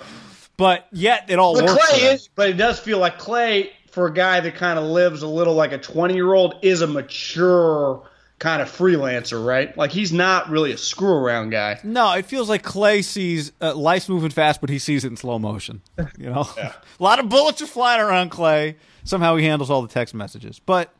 but 0.56 0.86
yet 0.92 1.24
it 1.28 1.38
all 1.38 1.54
But 1.54 1.64
works. 1.64 1.88
Clay 1.88 2.00
is, 2.12 2.28
but 2.34 2.48
it 2.48 2.52
does 2.54 2.78
feel 2.78 2.98
like 2.98 3.18
Clay, 3.18 3.72
for 3.90 4.06
a 4.06 4.14
guy 4.14 4.40
that 4.40 4.54
kind 4.54 4.78
of 4.78 4.84
lives 4.84 5.22
a 5.22 5.26
little 5.26 5.54
like 5.54 5.72
a 5.72 5.78
20 5.78 6.14
year 6.14 6.32
old, 6.32 6.54
is 6.62 6.80
a 6.80 6.86
mature 6.86 8.08
kind 8.38 8.60
of 8.60 8.68
freelancer, 8.68 9.44
right? 9.44 9.76
Like 9.76 9.90
he's 9.90 10.12
not 10.12 10.50
really 10.50 10.72
a 10.72 10.76
screw 10.76 11.14
around 11.14 11.50
guy. 11.50 11.80
No, 11.84 12.12
it 12.12 12.26
feels 12.26 12.48
like 12.48 12.62
Clay 12.62 13.02
sees 13.02 13.52
uh, 13.60 13.74
life's 13.74 14.08
moving 14.08 14.30
fast, 14.30 14.60
but 14.60 14.70
he 14.70 14.78
sees 14.78 15.04
it 15.04 15.08
in 15.08 15.16
slow 15.16 15.38
motion. 15.38 15.82
You 16.18 16.30
know, 16.30 16.48
a 16.58 16.74
lot 16.98 17.18
of 17.18 17.28
bullets 17.28 17.62
are 17.62 17.66
flying 17.66 18.00
around 18.00 18.30
Clay. 18.30 18.76
Somehow 19.04 19.36
he 19.36 19.44
handles 19.44 19.70
all 19.70 19.82
the 19.82 19.88
text 19.88 20.14
messages. 20.14 20.58
But 20.58 20.92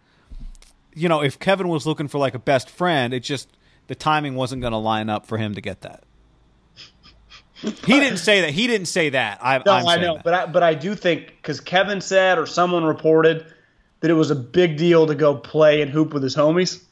you 0.94 1.08
know, 1.08 1.22
if 1.22 1.38
Kevin 1.38 1.68
was 1.68 1.86
looking 1.86 2.08
for 2.08 2.18
like 2.18 2.34
a 2.34 2.38
best 2.38 2.70
friend, 2.70 3.12
it 3.12 3.20
just 3.20 3.48
the 3.88 3.94
timing 3.94 4.34
wasn't 4.34 4.62
going 4.62 4.72
to 4.72 4.78
line 4.78 5.10
up 5.10 5.26
for 5.26 5.36
him 5.38 5.54
to 5.54 5.60
get 5.60 5.82
that. 5.82 6.04
He 7.54 7.98
didn't 8.00 8.18
say 8.18 8.42
that. 8.42 8.50
He 8.50 8.66
didn't 8.66 8.88
say 8.88 9.10
that. 9.10 9.38
I, 9.42 9.58
No, 9.64 9.72
I 9.72 9.96
know, 9.96 10.14
that. 10.16 10.24
but 10.24 10.34
I, 10.34 10.46
but 10.46 10.62
I 10.62 10.74
do 10.74 10.94
think 10.94 11.28
because 11.28 11.60
Kevin 11.60 12.00
said 12.00 12.38
or 12.38 12.46
someone 12.46 12.84
reported 12.84 13.46
that 14.00 14.10
it 14.10 14.14
was 14.14 14.30
a 14.30 14.34
big 14.34 14.76
deal 14.76 15.06
to 15.06 15.14
go 15.14 15.34
play 15.34 15.80
and 15.80 15.90
hoop 15.90 16.12
with 16.12 16.22
his 16.22 16.36
homies. 16.36 16.82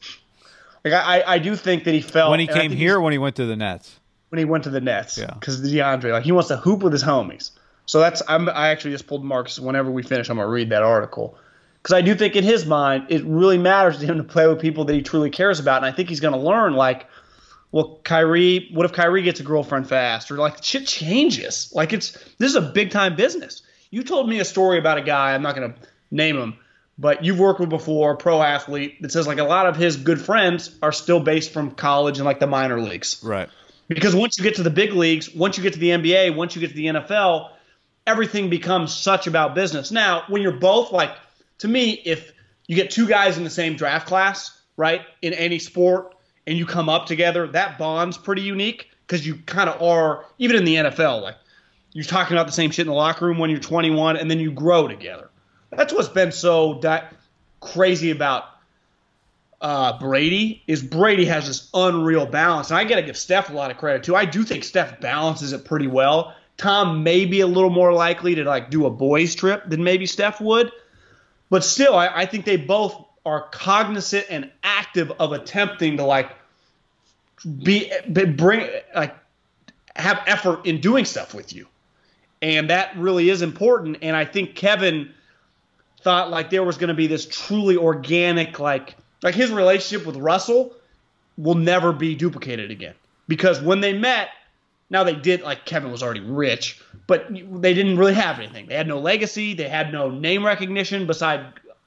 Like 0.85 0.95
I, 0.95 1.23
I- 1.35 1.39
do 1.39 1.55
think 1.57 1.85
that 1.85 1.95
he 1.95 2.01
felt 2.01 2.31
when 2.31 2.41
he 2.41 2.47
came 2.47 2.71
here, 2.73 3.01
when 3.01 3.13
he 3.13 3.19
went 3.19 3.37
to 3.37 3.47
the 3.47 3.57
Nets. 3.57 3.99
when 4.31 4.39
he 4.39 4.45
went 4.45 4.65
to 4.65 4.71
the 4.71 4.81
Nets. 4.81 5.17
Yeah. 5.19 5.33
Because 5.35 5.61
DeAndre, 5.63 6.13
like 6.13 6.25
he 6.25 6.33
wants 6.33 6.49
to 6.49 6.57
hoop 6.57 6.81
with 6.83 6.93
his 6.93 7.05
homies. 7.05 7.51
So 7.87 8.01
that's 8.01 8.23
I'm 8.29 8.49
I 8.49 8.69
actually 8.69 8.93
just 8.93 9.07
pulled 9.07 9.25
Marks. 9.25 9.59
Whenever 9.59 9.91
we 9.91 10.03
finish, 10.03 10.29
I'm 10.29 10.37
gonna 10.39 10.49
read 10.49 10.71
that 10.71 10.83
article 10.83 11.37
because 11.83 11.95
I 11.95 12.01
do 12.01 12.15
think 12.15 12.37
in 12.37 12.45
his 12.45 12.65
mind 12.65 13.07
it 13.11 13.25
really 13.25 13.59
matters 13.59 13.99
to 13.99 14.07
him 14.07 14.17
to 14.19 14.25
play 14.25 14.47
with 14.47 14.61
people 14.61 14.85
that 14.87 14.95
he 14.95 15.03
truly 15.03 15.31
cares 15.31 15.59
about, 15.61 15.79
and 15.79 15.87
I 15.87 15.93
think 15.93 16.09
he's 16.09 16.21
gonna 16.21 16.39
learn 16.39 16.75
like, 16.75 17.07
well, 17.73 18.01
Kyrie, 18.05 18.69
what 18.73 18.85
if 18.87 18.93
Kyrie 18.93 19.23
gets 19.23 19.41
a 19.41 19.43
girlfriend 19.43 19.89
fast 19.89 20.31
or 20.31 20.37
like 20.37 20.63
shit 20.63 20.87
changes? 20.87 21.73
Like 21.75 21.93
it's 21.93 22.13
this 22.39 22.51
is 22.51 22.55
a 22.57 22.61
big 22.61 22.91
time 22.91 23.17
business. 23.17 23.63
You 23.91 24.03
told 24.05 24.29
me 24.29 24.41
a 24.41 24.45
story 24.45 24.79
about 24.79 24.99
a 24.99 25.03
guy. 25.03 25.35
I'm 25.35 25.43
not 25.43 25.55
gonna 25.55 25.75
name 26.11 26.37
him. 26.39 26.57
But 27.03 27.25
you've 27.25 27.41
worked 27.41 27.59
with 27.59 27.69
before, 27.69 28.17
pro 28.17 28.41
athlete, 28.41 29.03
that 29.03 29.11
says 29.11 29.27
like 29.27 29.39
a 29.39 29.45
lot 29.45 29.67
of 29.67 29.75
his 29.75 29.97
good 29.97 30.21
friends 30.21 30.71
are 30.81 30.93
still 30.93 31.19
based 31.19 31.53
from 31.53 31.73
college 31.73 32.19
and 32.19 32.25
like 32.25 32.39
the 32.39 32.47
minor 32.47 32.81
leagues. 32.81 33.21
Right. 33.25 33.49
Because 33.89 34.15
once 34.15 34.39
you 34.39 34.45
get 34.45 34.55
to 34.55 34.63
the 34.63 34.71
big 34.71 34.93
leagues, 34.93 35.35
once 35.35 35.57
you 35.57 35.65
get 35.65 35.73
to 35.73 35.81
the 35.81 35.89
NBA, 35.89 36.37
once 36.37 36.55
you 36.55 36.61
get 36.61 36.69
to 36.69 36.77
the 36.77 36.87
NFL, 36.87 37.51
everything 38.07 38.51
becomes 38.51 38.95
such 38.95 39.27
about 39.27 39.57
business. 39.57 39.91
Now, 39.91 40.23
when 40.29 40.43
you're 40.43 40.53
both 40.53 40.93
like, 40.93 41.11
to 41.59 41.67
me, 41.67 41.91
if 42.05 42.33
you 42.69 42.77
get 42.77 42.93
two 42.93 43.09
guys 43.09 43.37
in 43.37 43.43
the 43.43 43.51
same 43.51 43.75
draft 43.75 44.07
class, 44.07 44.57
right, 44.77 45.01
in 45.23 45.33
any 45.33 45.59
sport, 45.59 46.15
and 46.47 46.57
you 46.57 46.67
come 46.67 46.89
up 46.89 47.07
together, 47.07 47.49
that 47.49 47.79
bond's 47.79 48.17
pretty 48.17 48.43
unique 48.43 48.89
because 49.09 49.27
you 49.27 49.39
kind 49.45 49.69
of 49.69 49.83
are, 49.83 50.25
even 50.39 50.55
in 50.55 50.65
the 50.65 50.77
NFL, 50.77 51.21
like 51.21 51.35
you're 51.95 52.05
talking 52.05 52.37
about 52.37 52.47
the 52.47 52.53
same 52.53 52.71
shit 52.71 52.87
in 52.87 52.91
the 52.91 52.95
locker 52.95 53.27
room 53.27 53.39
when 53.39 53.51
you're 53.51 53.59
21, 53.59 54.17
and 54.19 54.31
then 54.31 54.39
you 54.39 54.53
grow 54.53 54.87
together. 54.87 55.31
That's 55.73 55.93
what's 55.93 56.09
been 56.09 56.33
so 56.33 56.75
di- 56.81 57.09
crazy 57.61 58.11
about 58.11 58.45
uh, 59.61 59.99
Brady 59.99 60.63
is 60.67 60.83
Brady 60.83 61.25
has 61.27 61.47
this 61.47 61.71
unreal 61.73 62.27
balance, 62.27 62.71
and 62.71 62.79
I 62.79 62.85
got 62.85 62.97
to 62.97 63.03
give 63.03 63.17
Steph 63.17 63.49
a 63.49 63.53
lot 63.53 63.71
of 63.71 63.79
credit 63.79 64.03
too. 64.03 64.17
I 64.17 64.25
do 64.25 64.43
think 64.43 64.65
Steph 64.65 65.01
balances 65.01 65.53
it 65.53 65.65
pretty 65.65 65.87
well. 65.87 66.35
Tom 66.57 67.03
may 67.03 67.25
be 67.25 67.41
a 67.41 67.47
little 67.47 67.71
more 67.71 67.93
likely 67.93 68.35
to 68.35 68.45
like 68.45 68.71
do 68.71 68.87
a 68.87 68.91
boys 68.91 69.35
trip 69.35 69.63
than 69.67 69.83
maybe 69.83 70.05
Steph 70.05 70.41
would, 70.41 70.71
but 71.49 71.65
still, 71.65 71.95
I, 71.95 72.09
I 72.09 72.27
think 72.27 72.45
they 72.45 72.57
both 72.57 73.05
are 73.25 73.49
cognizant 73.51 74.27
and 74.29 74.51
active 74.65 75.13
of 75.21 75.33
attempting 75.33 75.97
to 75.99 76.05
like 76.05 76.33
be, 77.63 77.91
be 78.13 78.25
bring 78.25 78.69
like 78.95 79.15
have 79.95 80.23
effort 80.27 80.67
in 80.67 80.81
doing 80.81 81.05
stuff 81.05 81.35
with 81.35 81.53
you, 81.55 81.69
and 82.43 82.69
that 82.69 82.97
really 82.97 83.31
is 83.31 83.43
important. 83.43 83.99
And 84.03 84.17
I 84.17 84.25
think 84.25 84.57
Kevin 84.57 85.15
thought 86.03 86.31
like 86.31 86.51
there 86.51 86.65
was 86.65 86.77
going 86.77 86.89
to 86.89 86.95
be 86.95 87.07
this 87.07 87.27
truly 87.27 87.77
organic 87.77 88.59
like 88.59 88.97
like 89.23 89.35
his 89.35 89.51
relationship 89.51 90.07
with 90.07 90.17
Russell 90.17 90.75
will 91.39 91.55
never 91.55 91.93
be 91.93 92.15
duplicated 92.15 92.71
again. 92.71 92.95
Because 93.29 93.61
when 93.61 93.81
they 93.81 93.93
met 93.93 94.29
now 94.91 95.05
they 95.05 95.15
did 95.15 95.43
like 95.43 95.65
Kevin 95.65 95.91
was 95.91 96.03
already 96.03 96.21
rich 96.21 96.81
but 97.07 97.27
they 97.31 97.75
didn't 97.75 97.97
really 97.97 98.15
have 98.15 98.39
anything. 98.39 98.67
They 98.67 98.75
had 98.75 98.87
no 98.87 98.99
legacy. 98.99 99.55
They 99.55 99.69
had 99.69 99.93
no 99.93 100.11
name 100.11 100.45
recognition 100.45 101.07
beside 101.07 101.45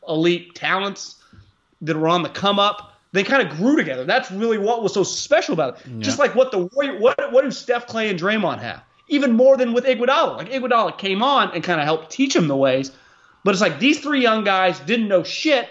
elite 0.08 0.56
talents 0.56 1.16
that 1.82 1.96
were 1.96 2.08
on 2.08 2.24
the 2.24 2.30
come 2.30 2.60
up. 2.60 2.94
They 3.12 3.24
kind 3.24 3.48
of 3.48 3.56
grew 3.58 3.78
together. 3.78 4.04
That's 4.04 4.30
really 4.30 4.58
what 4.58 4.84
was 4.84 4.94
so 4.94 5.04
special 5.04 5.54
about 5.54 5.80
it. 5.80 6.00
Just 6.00 6.20
like 6.20 6.36
what 6.36 6.52
the 6.52 6.60
Warrior 6.74 7.00
what 7.00 7.32
what 7.32 7.44
do 7.44 7.52
Steph 7.52 7.88
Clay 7.88 8.10
and 8.10 8.20
Draymond 8.20 8.60
have? 8.60 8.84
Even 9.08 9.34
more 9.34 9.56
than 9.56 9.74
with 9.74 9.86
Iguodala. 9.86 10.38
Like 10.38 10.50
Iguodala 10.50 10.98
came 10.98 11.24
on 11.24 11.52
and 11.52 11.64
kind 11.64 11.80
of 11.80 11.86
helped 11.86 12.10
teach 12.10 12.36
him 12.36 12.48
the 12.48 12.56
ways 12.56 12.92
but 13.46 13.52
it's 13.52 13.62
like 13.62 13.78
these 13.80 14.00
three 14.00 14.24
young 14.24 14.44
guys 14.44 14.80
didn't 14.80 15.08
know 15.08 15.24
shit, 15.24 15.70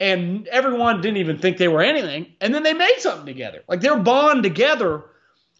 and 0.00 0.48
everyone 0.48 1.00
didn't 1.00 1.18
even 1.18 1.38
think 1.38 1.56
they 1.56 1.68
were 1.68 1.80
anything. 1.80 2.34
And 2.40 2.52
then 2.52 2.64
they 2.64 2.74
made 2.74 2.96
something 2.98 3.24
together. 3.24 3.62
Like 3.68 3.80
their 3.80 3.96
bond 3.96 4.42
together, 4.42 5.04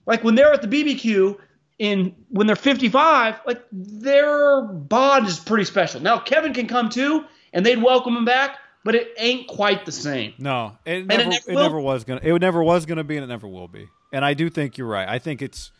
like 0.04 0.24
when 0.24 0.34
they're 0.34 0.52
at 0.52 0.62
the 0.62 0.68
BBQ, 0.68 1.38
in 1.78 2.16
when 2.30 2.48
they're 2.48 2.56
55, 2.56 3.36
like 3.46 3.62
their 3.70 4.62
bond 4.62 5.28
is 5.28 5.38
pretty 5.38 5.64
special. 5.64 6.00
Now 6.00 6.18
Kevin 6.18 6.52
can 6.52 6.66
come 6.66 6.88
too, 6.88 7.24
and 7.52 7.64
they'd 7.64 7.80
welcome 7.80 8.16
him 8.16 8.24
back, 8.24 8.58
but 8.84 8.96
it 8.96 9.14
ain't 9.16 9.46
quite 9.46 9.86
the 9.86 9.92
same. 9.92 10.34
No, 10.38 10.76
it 10.84 10.96
it 10.96 11.06
never, 11.06 11.22
never 11.22 11.50
it 11.52 11.54
never 11.54 11.80
was 11.80 12.02
gonna. 12.02 12.20
It 12.20 12.36
never 12.40 12.64
was 12.64 12.84
gonna 12.84 13.04
be, 13.04 13.16
and 13.16 13.22
it 13.22 13.28
never 13.28 13.46
will 13.46 13.68
be. 13.68 13.86
And 14.12 14.24
I 14.24 14.34
do 14.34 14.50
think 14.50 14.76
you're 14.76 14.88
right. 14.88 15.08
I 15.08 15.20
think 15.20 15.40
it's 15.40 15.70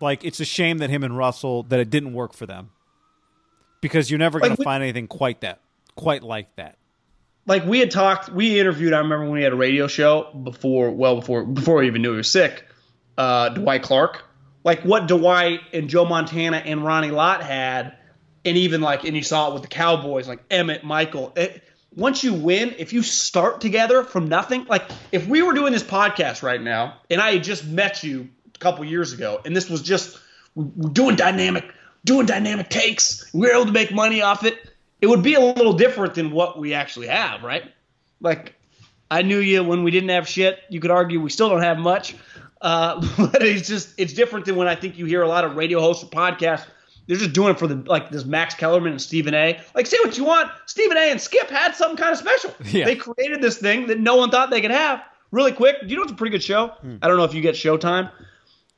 like 0.00 0.24
it's 0.24 0.40
a 0.40 0.44
shame 0.44 0.78
that 0.78 0.90
him 0.90 1.04
and 1.04 1.16
Russell 1.16 1.62
that 1.64 1.78
it 1.78 1.88
didn't 1.88 2.14
work 2.14 2.34
for 2.34 2.46
them 2.46 2.70
because 3.80 4.10
you're 4.10 4.18
never 4.18 4.40
gonna 4.40 4.54
Like, 4.58 4.64
find 4.64 4.82
anything 4.82 5.06
quite 5.06 5.40
that, 5.42 5.60
quite 5.96 6.22
like 6.22 6.54
that. 6.56 6.76
Like 7.46 7.64
we 7.64 7.78
had 7.78 7.90
talked, 7.90 8.28
we 8.28 8.60
interviewed. 8.60 8.92
I 8.92 8.98
remember 8.98 9.24
when 9.24 9.34
we 9.34 9.42
had 9.42 9.52
a 9.52 9.56
radio 9.56 9.86
show 9.86 10.30
before, 10.32 10.90
well 10.90 11.16
before 11.16 11.44
before 11.44 11.76
we 11.76 11.86
even 11.86 12.02
knew 12.02 12.12
he 12.12 12.18
was 12.18 12.30
sick. 12.30 12.64
Uh, 13.16 13.48
Dwight 13.48 13.82
Clark, 13.82 14.22
like 14.64 14.82
what 14.82 15.08
Dwight 15.08 15.60
and 15.72 15.88
Joe 15.88 16.04
Montana 16.04 16.58
and 16.58 16.84
Ronnie 16.84 17.10
Lott 17.10 17.42
had, 17.42 17.96
and 18.44 18.56
even 18.56 18.80
like, 18.80 19.04
and 19.04 19.16
you 19.16 19.22
saw 19.22 19.48
it 19.50 19.54
with 19.54 19.62
the 19.62 19.68
Cowboys, 19.68 20.28
like 20.28 20.40
Emmett, 20.50 20.84
Michael. 20.84 21.32
It, 21.36 21.62
once 21.96 22.22
you 22.22 22.34
win, 22.34 22.74
if 22.78 22.92
you 22.92 23.02
start 23.02 23.60
together 23.60 24.04
from 24.04 24.28
nothing, 24.28 24.66
like 24.66 24.84
if 25.10 25.26
we 25.26 25.42
were 25.42 25.54
doing 25.54 25.72
this 25.72 25.82
podcast 25.82 26.42
right 26.42 26.62
now, 26.62 26.98
and 27.10 27.20
I 27.20 27.32
had 27.32 27.44
just 27.44 27.66
met 27.66 28.04
you 28.04 28.28
a 28.54 28.58
couple 28.58 28.84
years 28.84 29.12
ago, 29.12 29.40
and 29.44 29.56
this 29.56 29.68
was 29.68 29.82
just 29.82 30.18
we're 30.54 30.90
doing 30.90 31.16
dynamic, 31.16 31.64
doing 32.04 32.26
dynamic 32.26 32.68
takes, 32.68 33.32
we 33.32 33.40
were 33.40 33.52
able 33.52 33.66
to 33.66 33.72
make 33.72 33.92
money 33.92 34.22
off 34.22 34.44
it. 34.44 34.70
It 35.00 35.06
would 35.06 35.22
be 35.22 35.34
a 35.34 35.40
little 35.40 35.74
different 35.74 36.14
than 36.14 36.30
what 36.30 36.58
we 36.58 36.74
actually 36.74 37.06
have, 37.06 37.42
right? 37.42 37.64
Like 38.20 38.54
I 39.10 39.22
knew 39.22 39.38
you 39.38 39.62
when 39.62 39.84
we 39.84 39.90
didn't 39.90 40.10
have 40.10 40.28
shit. 40.28 40.58
You 40.68 40.80
could 40.80 40.90
argue 40.90 41.20
we 41.20 41.30
still 41.30 41.48
don't 41.48 41.62
have 41.62 41.78
much, 41.78 42.14
uh, 42.60 43.00
but 43.18 43.42
it's 43.42 43.68
just 43.68 43.94
it's 43.98 44.12
different 44.12 44.46
than 44.46 44.56
when 44.56 44.68
I 44.68 44.74
think 44.74 44.98
you 44.98 45.06
hear 45.06 45.22
a 45.22 45.28
lot 45.28 45.44
of 45.44 45.56
radio 45.56 45.80
hosts 45.80 46.04
or 46.04 46.08
podcasts. 46.08 46.66
They're 47.06 47.16
just 47.16 47.32
doing 47.32 47.52
it 47.52 47.58
for 47.58 47.66
the 47.66 47.76
like 47.76 48.10
this 48.10 48.24
Max 48.24 48.54
Kellerman 48.54 48.92
and 48.92 49.00
Stephen 49.00 49.32
A. 49.34 49.58
Like 49.74 49.86
say 49.86 49.96
what 50.04 50.18
you 50.18 50.24
want, 50.24 50.50
Stephen 50.66 50.96
A. 50.96 51.10
and 51.10 51.20
Skip 51.20 51.48
had 51.48 51.74
something 51.74 51.96
kind 51.96 52.12
of 52.12 52.18
special. 52.18 52.54
Yeah. 52.70 52.84
They 52.84 52.96
created 52.96 53.40
this 53.40 53.56
thing 53.56 53.86
that 53.86 53.98
no 53.98 54.16
one 54.16 54.30
thought 54.30 54.50
they 54.50 54.60
could 54.60 54.72
have 54.72 55.02
really 55.30 55.52
quick. 55.52 55.76
You 55.86 55.96
know 55.96 56.02
it's 56.02 56.12
a 56.12 56.16
pretty 56.16 56.32
good 56.32 56.42
show. 56.42 56.72
I 57.00 57.08
don't 57.08 57.16
know 57.16 57.24
if 57.24 57.34
you 57.34 57.40
get 57.40 57.54
Showtime. 57.54 58.10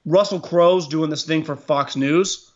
Russell 0.04 0.40
Crowe's 0.40 0.88
doing 0.88 1.10
this 1.10 1.24
thing 1.24 1.44
for 1.44 1.56
Fox 1.56 1.96
News. 1.96 2.49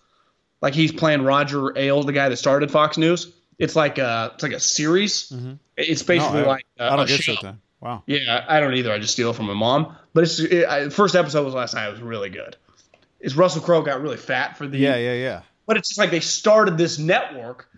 Like 0.64 0.72
he's 0.74 0.92
playing 0.92 1.24
Roger 1.24 1.76
Ailes, 1.76 2.06
the 2.06 2.12
guy 2.14 2.30
that 2.30 2.38
started 2.38 2.70
Fox 2.70 2.96
News. 2.96 3.30
It's 3.58 3.76
like 3.76 3.98
a 3.98 4.30
it's 4.32 4.42
like 4.42 4.52
a 4.52 4.60
series. 4.60 5.28
Mm-hmm. 5.28 5.52
It's 5.76 6.02
basically 6.02 6.40
No, 6.40 6.46
I, 6.46 6.48
like 6.48 6.66
a, 6.78 6.90
I 6.90 6.96
don't 6.96 7.06
get 7.06 7.20
show. 7.20 7.34
Wow. 7.80 8.02
Yeah, 8.06 8.42
I 8.48 8.60
don't 8.60 8.72
either. 8.72 8.90
I 8.90 8.98
just 8.98 9.12
steal 9.12 9.28
it 9.28 9.36
from 9.36 9.44
my 9.44 9.52
mom. 9.52 9.94
But 10.14 10.24
it's 10.24 10.38
it, 10.38 10.66
I, 10.66 10.88
first 10.88 11.16
episode 11.16 11.44
was 11.44 11.52
last 11.52 11.74
night. 11.74 11.86
It 11.88 11.90
was 11.90 12.00
really 12.00 12.30
good. 12.30 12.56
It's 13.20 13.34
Russell 13.36 13.60
Crowe 13.60 13.82
got 13.82 14.00
really 14.00 14.16
fat 14.16 14.56
for 14.56 14.66
the 14.66 14.78
Yeah, 14.78 14.96
yeah, 14.96 15.12
yeah. 15.12 15.42
but 15.66 15.76
it's 15.76 15.90
just 15.90 15.98
like 15.98 16.10
they 16.10 16.20
started 16.20 16.78
this 16.78 16.98
network 16.98 17.68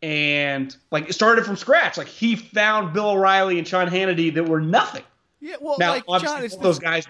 and 0.00 0.74
like 0.90 1.10
it 1.10 1.12
started 1.12 1.44
from 1.44 1.56
scratch. 1.56 1.98
Like 1.98 2.08
he 2.08 2.34
found 2.34 2.94
Bill 2.94 3.10
O'Reilly 3.10 3.58
and 3.58 3.68
Sean 3.68 3.90
Hannity 3.90 4.32
that 4.36 4.48
were 4.48 4.62
nothing. 4.62 5.04
Yeah. 5.38 5.56
Well, 5.60 5.76
Now, 5.78 5.90
like 5.90 6.04
obviously, 6.08 6.48
John, 6.48 6.62
those 6.62 6.78
guys, 6.78 7.06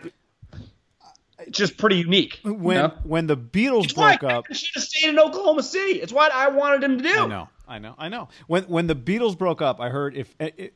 just 1.50 1.76
pretty 1.76 1.96
unique. 1.96 2.40
you 2.44 2.54
when 2.54 2.76
know? 2.76 2.94
when 3.04 3.26
the 3.26 3.36
Beatles 3.36 3.84
It's 3.84 3.92
broke 3.92 4.22
up. 4.24 4.44
Kevin 4.44 4.56
should 4.56 4.74
have 4.74 4.84
stayed 4.84 5.08
in 5.08 5.18
Oklahoma 5.18 5.62
City. 5.62 6.00
It's 6.00 6.12
what 6.12 6.32
I 6.32 6.48
wanted 6.48 6.82
him 6.82 6.98
to 6.98 7.04
do. 7.04 7.18
I 7.20 7.26
know, 7.26 7.48
I 7.68 7.78
know, 7.78 7.94
I 7.98 8.08
know. 8.08 8.28
When 8.46 8.64
when 8.64 8.86
the 8.86 8.96
Beatles 8.96 9.36
broke 9.38 9.62
up, 9.62 9.80
I 9.80 9.88
heard 9.88 10.16
if 10.16 10.34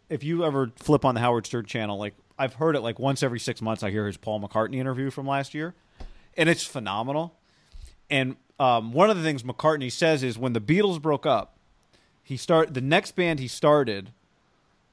if 0.09 0.25
you 0.25 0.45
ever 0.45 0.73
flip 0.77 1.05
on 1.05 1.15
the 1.15 1.21
Howard 1.21 1.47
Stern 1.47 1.67
channel, 1.67 1.99
like 1.99 2.15
I've 2.39 2.55
heard 2.55 2.77
it 2.77 2.81
like 2.81 2.99
once 2.99 3.23
every 3.23 3.41
six 3.41 3.61
months. 3.61 3.83
I 3.83 3.91
hear 3.91 4.07
his 4.07 4.17
Paul 4.17 4.41
McCartney 4.41 4.77
interview 4.77 5.11
from 5.11 5.27
last 5.27 5.55
year, 5.55 5.75
and 6.37 6.49
it's 6.49 6.65
phenomenal. 6.65 7.35
And 8.11 8.37
um, 8.59 8.93
one 8.93 9.11
of 9.11 9.17
the 9.17 9.23
things 9.23 9.43
McCartney 9.43 9.91
says 9.91 10.23
is 10.23 10.39
when 10.39 10.53
the 10.53 10.61
Beatles 10.61 11.01
broke 11.01 11.27
up, 11.27 11.57
he 12.23 12.37
start 12.37 12.75
the 12.75 12.81
next 12.81 13.17
band 13.17 13.41
he 13.41 13.49
started 13.49 14.13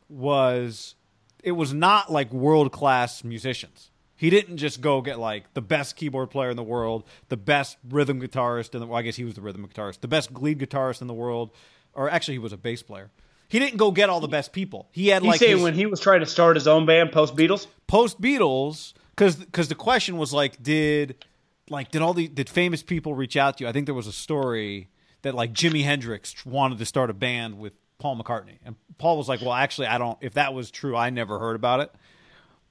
was 0.10 0.96
it 1.44 1.54
was 1.54 1.74
not 1.74 2.12
like 2.12 2.32
world 2.34 2.72
class 2.72 3.24
musicians. 3.24 3.91
He 4.22 4.30
didn't 4.30 4.58
just 4.58 4.82
go 4.82 5.02
get 5.02 5.18
like 5.18 5.52
the 5.56 5.64
best 5.64 5.96
keyboard 5.96 6.30
player 6.30 6.52
in 6.52 6.56
the 6.56 6.62
world, 6.62 7.06
the 7.30 7.38
best 7.38 7.78
rhythm 7.90 8.22
guitarist 8.22 8.76
in 8.76 8.80
the 8.80 8.86
well, 8.86 9.00
I 9.00 9.02
guess 9.02 9.16
he 9.16 9.24
was 9.24 9.34
the 9.34 9.42
rhythm 9.42 9.68
guitarist, 9.68 10.02
the 10.02 10.08
best 10.08 10.32
lead 10.40 10.60
guitarist 10.60 11.02
in 11.02 11.08
the 11.08 11.14
world, 11.16 11.50
or 11.96 12.08
actually 12.08 12.36
he 12.36 12.38
was 12.38 12.54
a 12.54 12.58
bass 12.58 12.84
player. 12.84 13.10
He 13.48 13.58
didn't 13.58 13.78
go 13.78 13.90
get 13.90 14.12
all 14.12 14.20
the 14.20 14.28
best 14.28 14.54
people. 14.54 14.88
He 14.92 15.08
had 15.08 15.24
like 15.24 15.40
his 15.40 15.60
when 15.60 15.74
he 15.74 15.88
was 15.88 16.00
trying 16.00 16.20
to 16.20 16.28
start 16.28 16.56
his 16.56 16.68
own 16.68 16.86
band 16.86 17.12
post 17.12 17.36
Beatles? 17.36 17.66
post 17.88 18.22
Beatles 18.22 18.94
because 19.16 19.38
because 19.38 19.70
the 19.70 19.76
question 19.76 20.20
was 20.20 20.32
like 20.32 20.62
did 20.62 21.26
like 21.72 21.90
did 21.90 22.04
all 22.04 22.14
the 22.14 22.28
did 22.28 22.48
famous 22.48 22.84
people 22.84 23.16
reach 23.16 23.36
out 23.36 23.58
to 23.58 23.64
you? 23.64 23.68
I 23.68 23.72
think 23.72 23.88
there 23.88 23.96
was 23.96 24.06
a 24.06 24.14
story 24.14 24.90
that 25.24 25.34
like 25.34 25.52
Jimi 25.52 25.84
Hendrix 25.84 26.46
wanted 26.46 26.78
to 26.78 26.86
start 26.86 27.10
a 27.10 27.16
band 27.16 27.58
with 27.58 27.74
Paul 27.98 28.22
McCartney, 28.22 28.60
and 28.64 28.76
Paul 29.00 29.18
was 29.18 29.28
like, 29.28 29.42
"Well, 29.42 29.54
actually, 29.54 29.88
I 29.88 29.98
don't. 29.98 30.20
If 30.22 30.36
that 30.36 30.54
was 30.54 30.70
true, 30.70 30.96
I 30.96 31.10
never 31.10 31.40
heard 31.40 31.56
about 31.56 31.80
it." 31.80 31.92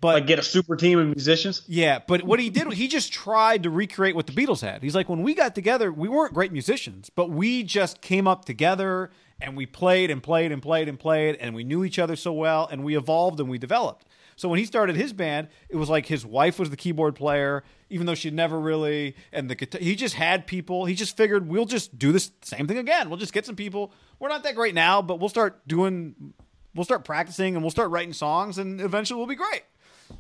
But 0.01 0.15
Like 0.15 0.27
get 0.27 0.39
a 0.39 0.43
super 0.43 0.77
team 0.77 0.99
of 0.99 1.07
musicians? 1.09 1.63
yeah, 1.67 1.99
but 2.07 2.23
what 2.23 2.41
he 2.41 2.49
did, 2.49 2.73
he 2.73 2.89
just 2.89 3.13
tried 3.13 3.65
to 3.65 3.71
recreate 3.71 4.15
what 4.15 4.27
the 4.27 4.33
Beatles 4.33 4.63
had. 4.63 4.83
He's 4.83 4.95
like, 4.95 5.09
when 5.11 5.23
we 5.23 5.35
got 5.35 5.55
together, 5.55 5.93
we 5.93 6.09
weren't 6.09 6.33
great 6.33 6.53
musicians, 6.53 7.11
but 7.11 7.31
we 7.31 7.63
just 7.63 8.01
came 8.01 8.27
up 8.27 8.47
together 8.47 9.11
and 9.43 9.57
we 9.57 9.67
played 9.67 10.11
and 10.11 10.23
played 10.23 10.53
and 10.53 10.63
played 10.63 10.89
and 10.89 10.99
played, 10.99 11.37
and 11.37 11.55
we 11.55 11.65
knew 11.65 11.85
each 11.85 11.99
other 11.99 12.17
so 12.17 12.33
well, 12.33 12.69
and 12.71 12.85
we 12.85 12.97
evolved 12.97 13.41
and 13.41 13.49
we 13.49 13.59
developed. 13.59 14.07
So 14.37 14.49
when 14.49 14.59
he 14.59 14.65
started 14.65 14.97
his 14.97 15.13
band, 15.13 15.49
it 15.69 15.77
was 15.77 15.91
like 15.91 16.07
his 16.07 16.25
wife 16.25 16.59
was 16.59 16.71
the 16.71 16.77
keyboard 16.77 17.15
player, 17.15 17.63
even 17.91 18.07
though 18.07 18.15
she'd 18.15 18.33
never 18.33 18.59
really, 18.59 19.15
and 19.33 19.51
the 19.51 19.55
guitar, 19.55 19.81
he 19.83 19.95
just 19.95 20.15
had 20.15 20.47
people. 20.47 20.87
He 20.87 20.95
just 20.95 21.15
figured 21.15 21.47
we'll 21.47 21.67
just 21.67 21.99
do 21.99 22.11
this 22.11 22.31
same 22.41 22.67
thing 22.67 22.79
again. 22.79 23.11
We'll 23.11 23.19
just 23.19 23.35
get 23.35 23.45
some 23.45 23.57
people. 23.57 23.93
We're 24.19 24.29
not 24.31 24.45
that 24.45 24.55
great 24.55 24.75
now, 24.75 25.03
but 25.03 25.21
we'll 25.21 25.29
start 25.29 25.67
doing, 25.69 26.33
we'll 26.75 26.85
start 26.85 27.05
practicing, 27.05 27.55
and 27.55 27.63
we'll 27.63 27.71
start 27.71 27.91
writing 27.91 28.15
songs, 28.15 28.57
and 28.57 28.81
eventually 28.81 29.19
we'll 29.19 29.27
be 29.27 29.35
great. 29.35 29.63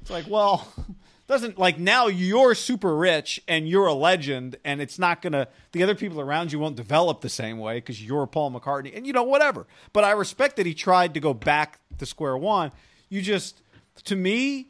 It's 0.00 0.10
like, 0.10 0.28
well, 0.28 0.66
doesn't 1.30 1.58
like 1.58 1.78
now 1.78 2.08
you're 2.08 2.54
super 2.56 2.96
rich 2.96 3.40
and 3.46 3.68
you're 3.68 3.86
a 3.86 3.94
legend, 3.94 4.56
and 4.64 4.80
it's 4.80 4.98
not 4.98 5.22
gonna. 5.22 5.48
The 5.72 5.82
other 5.82 5.94
people 5.94 6.20
around 6.20 6.52
you 6.52 6.58
won't 6.58 6.76
develop 6.76 7.20
the 7.20 7.28
same 7.28 7.58
way 7.58 7.76
because 7.76 8.04
you're 8.04 8.26
Paul 8.26 8.50
McCartney, 8.50 8.96
and 8.96 9.06
you 9.06 9.12
know 9.12 9.22
whatever. 9.22 9.66
But 9.92 10.04
I 10.04 10.10
respect 10.12 10.56
that 10.56 10.66
he 10.66 10.74
tried 10.74 11.14
to 11.14 11.20
go 11.20 11.32
back 11.32 11.78
to 11.98 12.06
square 12.06 12.36
one. 12.36 12.72
You 13.08 13.22
just, 13.22 13.62
to 14.04 14.16
me, 14.16 14.68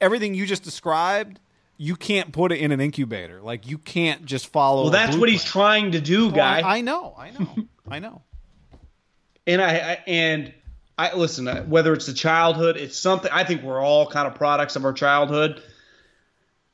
everything 0.00 0.34
you 0.34 0.46
just 0.46 0.62
described, 0.62 1.40
you 1.76 1.96
can't 1.96 2.32
put 2.32 2.52
it 2.52 2.60
in 2.60 2.70
an 2.70 2.80
incubator. 2.80 3.40
Like 3.40 3.66
you 3.66 3.78
can't 3.78 4.24
just 4.24 4.48
follow. 4.48 4.82
Well, 4.82 4.92
that's 4.92 5.16
what 5.16 5.28
he's 5.28 5.44
trying 5.44 5.92
to 5.92 6.00
do, 6.00 6.30
guy. 6.30 6.60
I, 6.60 6.78
I 6.78 6.80
know, 6.80 7.14
I 7.18 7.30
know, 7.30 7.56
I 7.88 7.98
know. 7.98 8.22
and 9.48 9.60
I, 9.60 9.70
I 9.70 10.02
and 10.06 10.54
I 10.98 11.14
listen. 11.14 11.46
uh, 11.46 11.62
Whether 11.62 11.92
it's 11.92 12.06
the 12.06 12.12
childhood, 12.12 12.76
it's 12.76 12.98
something. 12.98 13.30
I 13.32 13.44
think 13.44 13.62
we're 13.62 13.80
all 13.80 14.10
kind 14.10 14.26
of 14.26 14.34
products 14.34 14.74
of 14.76 14.84
our 14.84 14.92
childhood. 14.92 15.62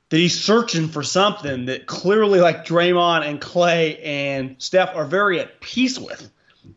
That 0.08 0.18
he's 0.18 0.42
searching 0.42 0.88
for 0.88 1.02
something 1.02 1.66
that 1.66 1.86
clearly, 1.86 2.40
like 2.40 2.64
Draymond 2.64 3.26
and 3.26 3.40
Clay 3.40 3.98
and 3.98 4.56
Steph, 4.58 4.94
are 4.94 5.04
very 5.04 5.40
at 5.40 5.60
peace 5.60 5.98
with, 5.98 6.30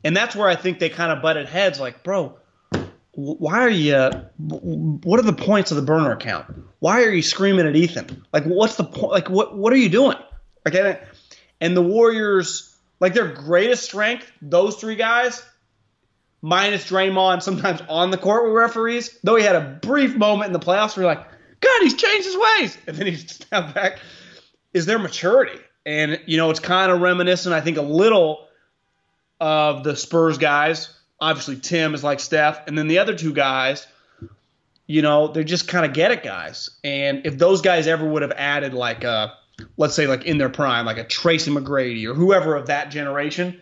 and 0.03 0.15
that's 0.15 0.35
where 0.35 0.47
I 0.49 0.55
think 0.55 0.79
they 0.79 0.89
kind 0.89 1.11
of 1.11 1.21
butted 1.21 1.47
heads. 1.47 1.79
Like, 1.79 2.03
bro, 2.03 2.37
why 3.13 3.59
are 3.59 3.69
you? 3.69 3.95
What 4.37 5.19
are 5.19 5.23
the 5.23 5.33
points 5.33 5.71
of 5.71 5.77
the 5.77 5.83
burner 5.83 6.11
account? 6.11 6.47
Why 6.79 7.03
are 7.03 7.11
you 7.11 7.21
screaming 7.21 7.65
at 7.67 7.75
Ethan? 7.75 8.25
Like, 8.33 8.43
what's 8.43 8.75
the 8.75 8.83
point? 8.83 9.11
Like, 9.11 9.29
what 9.29 9.57
what 9.57 9.71
are 9.71 9.77
you 9.77 9.89
doing? 9.89 10.17
Like, 10.65 11.01
and 11.61 11.77
the 11.77 11.81
Warriors, 11.81 12.75
like 12.99 13.13
their 13.13 13.27
greatest 13.27 13.83
strength, 13.83 14.29
those 14.41 14.75
three 14.75 14.95
guys, 14.95 15.43
minus 16.41 16.89
Draymond, 16.89 17.41
sometimes 17.41 17.81
on 17.89 18.11
the 18.11 18.17
court 18.17 18.45
with 18.45 18.53
referees. 18.53 19.17
Though 19.23 19.35
he 19.35 19.43
had 19.43 19.55
a 19.55 19.79
brief 19.81 20.15
moment 20.15 20.47
in 20.47 20.53
the 20.53 20.65
playoffs 20.65 20.95
where 20.95 21.05
you're 21.05 21.15
like, 21.15 21.25
God, 21.59 21.81
he's 21.81 21.95
changed 21.95 22.25
his 22.25 22.37
ways, 22.37 22.77
and 22.87 22.97
then 22.97 23.07
he's 23.07 23.31
stepped 23.31 23.73
back. 23.73 23.99
Is 24.73 24.85
their 24.85 24.99
maturity, 24.99 25.59
and 25.85 26.19
you 26.27 26.37
know, 26.37 26.51
it's 26.51 26.59
kind 26.59 26.91
of 26.91 27.01
reminiscent, 27.01 27.55
I 27.55 27.61
think, 27.61 27.77
a 27.77 27.81
little 27.81 28.47
of 29.39 29.83
the 29.83 29.95
Spurs 29.95 30.37
guys. 30.37 30.93
Obviously, 31.19 31.57
Tim 31.57 31.95
is 31.95 32.03
like 32.03 32.19
Steph, 32.19 32.67
and 32.67 32.77
then 32.77 32.87
the 32.87 32.99
other 32.99 33.15
two 33.15 33.33
guys, 33.33 33.87
you 34.85 35.01
know, 35.01 35.29
they're 35.29 35.43
just 35.43 35.67
kind 35.67 35.85
of 35.85 35.93
get 35.93 36.11
it 36.11 36.21
guys. 36.21 36.69
And 36.83 37.25
if 37.25 37.39
those 37.39 37.61
guys 37.61 37.87
ever 37.87 38.07
would 38.07 38.21
have 38.21 38.33
added 38.33 38.75
like 38.75 39.03
a, 39.03 39.33
let's 39.77 39.95
say 39.95 40.05
like 40.05 40.25
in 40.25 40.37
their 40.37 40.49
prime, 40.49 40.85
like 40.85 40.97
a 40.97 41.03
Tracy 41.03 41.49
McGrady 41.49 42.05
or 42.05 42.13
whoever 42.13 42.55
of 42.55 42.67
that 42.67 42.91
generation, 42.91 43.59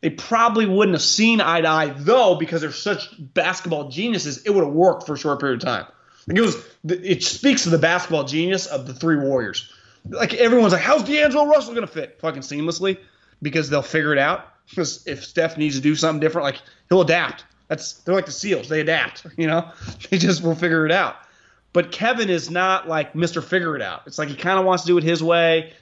they 0.00 0.10
probably 0.10 0.66
wouldn't 0.66 0.94
have 0.94 1.02
seen 1.02 1.40
eye 1.40 1.60
to 1.60 1.68
eye. 1.68 1.86
Though 1.96 2.36
because 2.36 2.60
they're 2.60 2.72
such 2.72 3.08
basketball 3.18 3.88
geniuses, 3.88 4.44
it 4.44 4.50
would 4.50 4.64
have 4.64 4.72
worked 4.72 5.06
for 5.06 5.14
a 5.14 5.18
short 5.18 5.40
period 5.40 5.62
of 5.62 5.66
time. 5.66 5.86
Like 6.26 6.38
it 6.38 6.42
was, 6.42 6.56
it 6.84 7.22
speaks 7.22 7.64
to 7.64 7.70
the 7.70 7.78
basketball 7.78 8.24
genius 8.24 8.66
of 8.66 8.86
the 8.86 8.94
three 8.94 9.16
Warriors. 9.16 9.72
Like 10.08 10.34
everyone's 10.34 10.72
like, 10.72 10.82
how's 10.82 11.04
D'Angelo 11.04 11.46
Russell 11.46 11.74
gonna 11.74 11.86
fit? 11.86 12.18
Fucking 12.20 12.42
seamlessly 12.42 12.98
because 13.42 13.70
they'll 13.70 13.82
figure 13.82 14.12
it 14.12 14.18
out. 14.18 14.46
Because 14.68 15.06
if 15.06 15.24
Steph 15.24 15.56
needs 15.56 15.76
to 15.76 15.80
do 15.80 15.94
something 15.94 16.20
different, 16.20 16.44
like 16.44 16.60
he'll 16.88 17.00
adapt. 17.00 17.44
That's 17.68 17.94
they're 17.94 18.14
like 18.14 18.26
the 18.26 18.32
SEALs. 18.32 18.68
They 18.68 18.80
adapt. 18.80 19.26
You 19.36 19.46
know, 19.46 19.70
they 20.10 20.18
just 20.18 20.42
will 20.42 20.54
figure 20.54 20.84
it 20.84 20.92
out. 20.92 21.16
But 21.72 21.92
Kevin 21.92 22.28
is 22.28 22.50
not 22.50 22.88
like 22.88 23.12
Mr. 23.12 23.42
Figure 23.44 23.76
It 23.76 23.82
Out. 23.82 24.02
It's 24.06 24.18
like 24.18 24.28
he 24.28 24.34
kind 24.34 24.58
of 24.58 24.64
wants 24.64 24.84
to 24.84 24.86
do 24.88 24.98
it 24.98 25.04
his 25.04 25.22
way. 25.22 25.74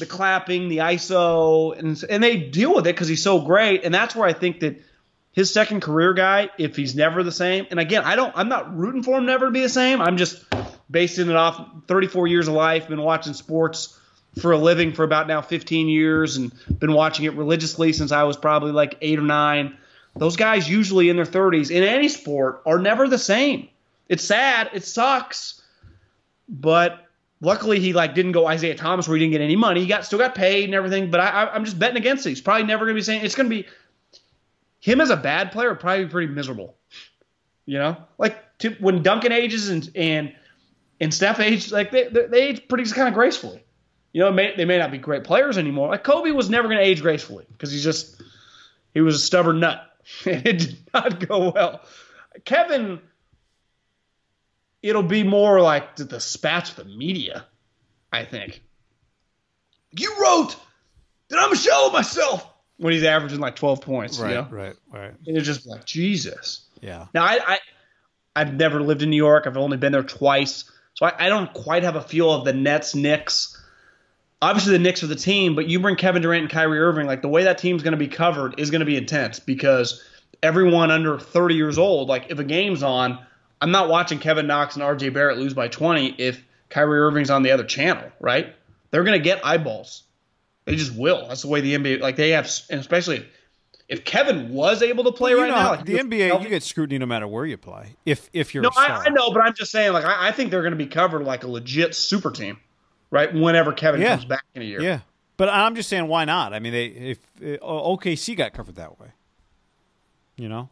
The 0.00 0.06
clapping, 0.06 0.68
the 0.68 0.78
ISO, 0.78 1.78
and 1.78 2.02
and 2.10 2.22
they 2.22 2.36
deal 2.36 2.74
with 2.74 2.86
it 2.86 2.94
because 2.94 3.06
he's 3.06 3.22
so 3.22 3.40
great. 3.40 3.84
And 3.84 3.94
that's 3.94 4.16
where 4.16 4.26
I 4.26 4.32
think 4.32 4.60
that 4.60 4.82
his 5.32 5.52
second 5.52 5.80
career 5.80 6.12
guy, 6.12 6.50
if 6.58 6.74
he's 6.74 6.96
never 6.96 7.22
the 7.22 7.32
same, 7.32 7.66
and 7.70 7.78
again, 7.78 8.02
I 8.04 8.16
don't, 8.16 8.32
I'm 8.36 8.48
not 8.48 8.76
rooting 8.76 9.04
for 9.04 9.18
him 9.18 9.26
never 9.26 9.46
to 9.46 9.52
be 9.52 9.60
the 9.60 9.68
same. 9.68 10.00
I'm 10.00 10.16
just 10.16 10.44
basing 10.90 11.30
it 11.30 11.36
off 11.36 11.64
34 11.86 12.26
years 12.26 12.48
of 12.48 12.54
life, 12.54 12.88
been 12.88 13.00
watching 13.00 13.34
sports 13.34 13.96
for 14.40 14.52
a 14.52 14.58
living 14.58 14.92
for 14.92 15.04
about 15.04 15.28
now 15.28 15.40
15 15.40 15.88
years, 15.88 16.36
and 16.36 16.52
been 16.78 16.92
watching 16.92 17.26
it 17.26 17.34
religiously 17.34 17.92
since 17.92 18.10
I 18.10 18.24
was 18.24 18.36
probably 18.36 18.72
like 18.72 18.96
eight 19.00 19.18
or 19.18 19.22
nine. 19.22 19.76
Those 20.16 20.36
guys 20.36 20.68
usually 20.68 21.08
in 21.08 21.16
their 21.16 21.24
30s 21.24 21.70
in 21.70 21.84
any 21.84 22.08
sport 22.08 22.62
are 22.66 22.78
never 22.78 23.06
the 23.06 23.18
same. 23.18 23.68
It's 24.08 24.24
sad, 24.24 24.70
it 24.72 24.84
sucks, 24.84 25.62
but 26.48 27.06
luckily 27.40 27.80
he 27.80 27.92
like 27.92 28.14
didn't 28.14 28.32
go 28.32 28.46
Isaiah 28.46 28.74
Thomas 28.74 29.08
where 29.08 29.16
he 29.16 29.24
didn't 29.24 29.32
get 29.32 29.40
any 29.40 29.56
money. 29.56 29.80
He 29.80 29.86
got 29.86 30.04
still 30.04 30.18
got 30.18 30.34
paid 30.34 30.64
and 30.64 30.74
everything, 30.74 31.10
but 31.10 31.20
I, 31.20 31.46
I'm 31.46 31.64
just 31.64 31.78
betting 31.78 31.96
against 31.96 32.26
it. 32.26 32.30
He's 32.30 32.40
probably 32.40 32.66
never 32.66 32.84
going 32.84 32.94
to 32.94 32.98
be 32.98 33.02
saying 33.02 33.24
it's 33.24 33.34
going 33.34 33.48
to 33.48 33.56
be 33.56 33.66
him 34.80 35.00
as 35.00 35.10
a 35.10 35.16
bad 35.16 35.52
player. 35.52 35.74
Probably 35.74 36.06
pretty 36.06 36.32
miserable. 36.32 36.76
You 37.66 37.78
know, 37.78 37.96
like 38.18 38.58
to, 38.58 38.70
when 38.80 39.02
Duncan 39.02 39.32
ages 39.32 39.68
and 39.68 39.90
and 39.94 40.34
and 41.00 41.14
Steph 41.14 41.40
age, 41.40 41.72
like 41.72 41.90
they 41.90 42.08
they 42.08 42.42
age 42.42 42.68
pretty 42.68 42.90
kind 42.90 43.08
of 43.08 43.14
gracefully. 43.14 43.64
You 44.12 44.22
know, 44.22 44.32
may, 44.32 44.56
they 44.56 44.64
may 44.64 44.78
not 44.78 44.90
be 44.90 44.98
great 44.98 45.22
players 45.22 45.56
anymore. 45.56 45.88
Like 45.88 46.02
Kobe 46.02 46.32
was 46.32 46.50
never 46.50 46.66
going 46.66 46.78
to 46.78 46.84
age 46.84 47.00
gracefully 47.00 47.46
because 47.52 47.70
he's 47.70 47.84
just 47.84 48.20
he 48.92 49.00
was 49.00 49.14
a 49.14 49.18
stubborn 49.20 49.60
nut. 49.60 49.86
it 50.24 50.42
did 50.42 50.78
not 50.92 51.28
go 51.28 51.52
well. 51.52 51.82
Kevin 52.44 53.00
it'll 54.82 55.02
be 55.02 55.22
more 55.22 55.60
like 55.60 55.96
the, 55.96 56.04
with 56.04 56.76
the 56.76 56.84
media, 56.84 57.44
I 58.12 58.24
think. 58.24 58.62
You 59.92 60.14
wrote 60.20 60.56
that 61.28 61.38
I'm 61.38 61.52
a 61.52 61.56
shell 61.56 61.86
of 61.86 61.92
myself 61.92 62.46
when 62.76 62.92
he's 62.92 63.04
averaging 63.04 63.40
like 63.40 63.56
12 63.56 63.80
points. 63.80 64.18
Right, 64.18 64.30
you 64.30 64.34
know? 64.36 64.48
right, 64.50 64.76
right. 64.92 65.12
And 65.26 65.36
it's 65.36 65.46
just 65.46 65.66
like, 65.66 65.84
Jesus. 65.84 66.66
Yeah. 66.80 67.06
Now, 67.12 67.24
I, 67.24 67.38
I, 67.46 67.58
I've 68.36 68.54
never 68.54 68.80
lived 68.80 69.02
in 69.02 69.10
New 69.10 69.16
York. 69.16 69.46
I've 69.46 69.56
only 69.56 69.76
been 69.76 69.92
there 69.92 70.02
twice. 70.02 70.70
So 70.94 71.06
I, 71.06 71.26
I 71.26 71.28
don't 71.28 71.52
quite 71.52 71.82
have 71.82 71.96
a 71.96 72.00
feel 72.00 72.32
of 72.32 72.44
the 72.44 72.52
Nets, 72.52 72.94
Knicks. 72.94 73.56
Obviously, 74.42 74.72
the 74.72 74.78
Knicks 74.78 75.02
are 75.02 75.08
the 75.08 75.16
team, 75.16 75.54
but 75.54 75.68
you 75.68 75.80
bring 75.80 75.96
Kevin 75.96 76.22
Durant 76.22 76.42
and 76.42 76.50
Kyrie 76.50 76.80
Irving, 76.80 77.06
like 77.06 77.20
the 77.20 77.28
way 77.28 77.44
that 77.44 77.58
team's 77.58 77.82
going 77.82 77.92
to 77.92 77.98
be 77.98 78.08
covered 78.08 78.58
is 78.58 78.70
going 78.70 78.80
to 78.80 78.86
be 78.86 78.96
intense 78.96 79.38
because 79.38 80.02
everyone 80.42 80.90
under 80.90 81.18
30 81.18 81.54
years 81.54 81.76
old, 81.76 82.08
like 82.08 82.30
if 82.30 82.38
a 82.38 82.44
game's 82.44 82.82
on, 82.82 83.18
I'm 83.60 83.70
not 83.70 83.88
watching 83.88 84.18
Kevin 84.18 84.46
Knox 84.46 84.76
and 84.76 84.82
RJ 84.82 85.12
Barrett 85.12 85.38
lose 85.38 85.54
by 85.54 85.68
20 85.68 86.14
if 86.18 86.42
Kyrie 86.70 87.00
Irving's 87.00 87.30
on 87.30 87.42
the 87.42 87.50
other 87.50 87.64
channel, 87.64 88.10
right? 88.20 88.54
They're 88.90 89.04
going 89.04 89.18
to 89.18 89.22
get 89.24 89.44
eyeballs. 89.44 90.04
They 90.64 90.76
just 90.76 90.94
will. 90.96 91.28
That's 91.28 91.42
the 91.42 91.48
way 91.48 91.60
the 91.60 91.74
NBA, 91.74 92.00
like 92.00 92.16
they 92.16 92.30
have, 92.30 92.50
and 92.70 92.80
especially 92.80 93.26
if 93.88 94.04
Kevin 94.04 94.50
was 94.52 94.82
able 94.82 95.04
to 95.04 95.12
play 95.12 95.34
Well, 95.34 95.42
right 95.42 95.50
know, 95.50 95.56
now, 95.56 95.70
like, 95.70 95.84
the 95.84 95.96
NBA, 95.98 96.42
you 96.42 96.48
get 96.48 96.62
scrutiny 96.62 96.98
no 96.98 97.06
matter 97.06 97.26
where 97.26 97.44
you 97.44 97.56
play. 97.56 97.96
If 98.06 98.30
if 98.32 98.54
you're 98.54 98.62
no, 98.62 98.68
a 98.68 98.72
star. 98.72 98.98
I, 98.98 99.06
I 99.06 99.08
know, 99.10 99.32
but 99.32 99.40
I'm 99.40 99.52
just 99.54 99.72
saying, 99.72 99.92
like 99.92 100.04
I, 100.04 100.28
I 100.28 100.32
think 100.32 100.50
they're 100.50 100.62
going 100.62 100.72
to 100.72 100.76
be 100.78 100.86
covered 100.86 101.24
like 101.24 101.42
a 101.42 101.48
legit 101.48 101.94
super 101.94 102.30
team, 102.30 102.58
right? 103.10 103.32
Whenever 103.34 103.72
Kevin 103.72 104.00
Yeah. 104.00 104.10
comes 104.12 104.24
back 104.26 104.44
in 104.54 104.62
a 104.62 104.64
year. 104.64 104.80
Yeah, 104.80 105.00
but 105.36 105.48
I'm 105.48 105.74
just 105.74 105.88
saying, 105.88 106.06
why 106.06 106.24
not? 106.24 106.52
I 106.54 106.60
mean, 106.60 106.72
they 106.72 106.86
if 106.86 107.18
uh, 107.42 107.58
OKC 107.64 108.36
got 108.36 108.52
covered 108.52 108.76
that 108.76 109.00
way, 109.00 109.08
you 110.36 110.48
know. 110.48 110.68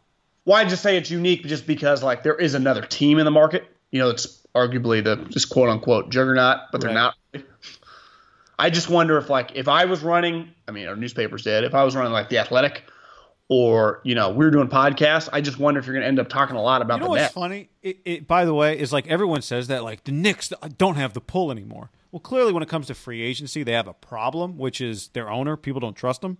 Why 0.49 0.65
just 0.65 0.81
say 0.81 0.97
it's 0.97 1.11
unique 1.11 1.43
just 1.45 1.67
because 1.67 2.01
like 2.01 2.23
there 2.23 2.33
is 2.33 2.55
another 2.55 2.81
team 2.81 3.19
in 3.19 3.25
the 3.25 3.29
market. 3.31 3.65
You 3.91 3.99
know, 3.99 4.09
it's 4.09 4.47
arguably 4.55 5.03
the 5.03 5.17
just 5.29 5.49
quote 5.49 5.69
unquote 5.69 6.09
juggernaut, 6.09 6.57
but 6.71 6.81
they're 6.81 6.89
Right. 6.89 7.11
not. 7.35 7.43
I 8.57 8.71
just 8.71 8.89
wonder 8.89 9.17
if 9.19 9.29
like 9.29 9.51
if 9.53 9.67
I 9.67 9.85
was 9.85 10.01
running, 10.01 10.49
I 10.67 10.71
mean, 10.71 10.87
our 10.87 10.95
newspapers 10.95 11.43
did. 11.43 11.63
If 11.65 11.75
I 11.75 11.83
was 11.83 11.95
running 11.95 12.11
like 12.11 12.29
the 12.29 12.39
Athletic, 12.39 12.83
or 13.47 14.01
you 14.03 14.15
know, 14.15 14.31
we 14.31 14.43
are 14.43 14.49
doing 14.49 14.67
podcasts, 14.69 15.29
I 15.31 15.41
just 15.41 15.59
wonder 15.59 15.79
if 15.79 15.85
you're 15.85 15.93
going 15.93 16.01
to 16.01 16.07
end 16.07 16.17
up 16.19 16.29
talking 16.29 16.55
a 16.55 16.61
lot 16.63 16.81
about 16.81 16.95
You 16.95 17.01
know 17.01 17.05
the 17.05 17.09
what's 17.11 17.21
net. 17.25 17.33
funny? 17.33 17.69
It, 17.83 17.99
it, 18.03 18.27
by 18.27 18.43
the 18.45 18.53
way, 18.55 18.77
is 18.77 18.91
like 18.91 19.05
everyone 19.07 19.43
says 19.43 19.67
that 19.67 19.83
like 19.83 20.03
the 20.03 20.11
Knicks 20.11 20.51
don't 20.79 20.95
have 20.95 21.13
the 21.13 21.21
pull 21.21 21.51
anymore. 21.51 21.91
Well, 22.11 22.19
clearly, 22.21 22.53
when 22.53 22.63
it 22.63 22.69
comes 22.69 22.87
to 22.87 22.95
free 22.95 23.21
agency, 23.21 23.61
they 23.61 23.73
have 23.73 23.87
a 23.87 23.93
problem, 23.93 24.57
which 24.57 24.81
is 24.81 25.09
their 25.09 25.29
owner. 25.29 25.55
People 25.55 25.79
don't 25.79 25.95
trust 25.95 26.21
them, 26.21 26.39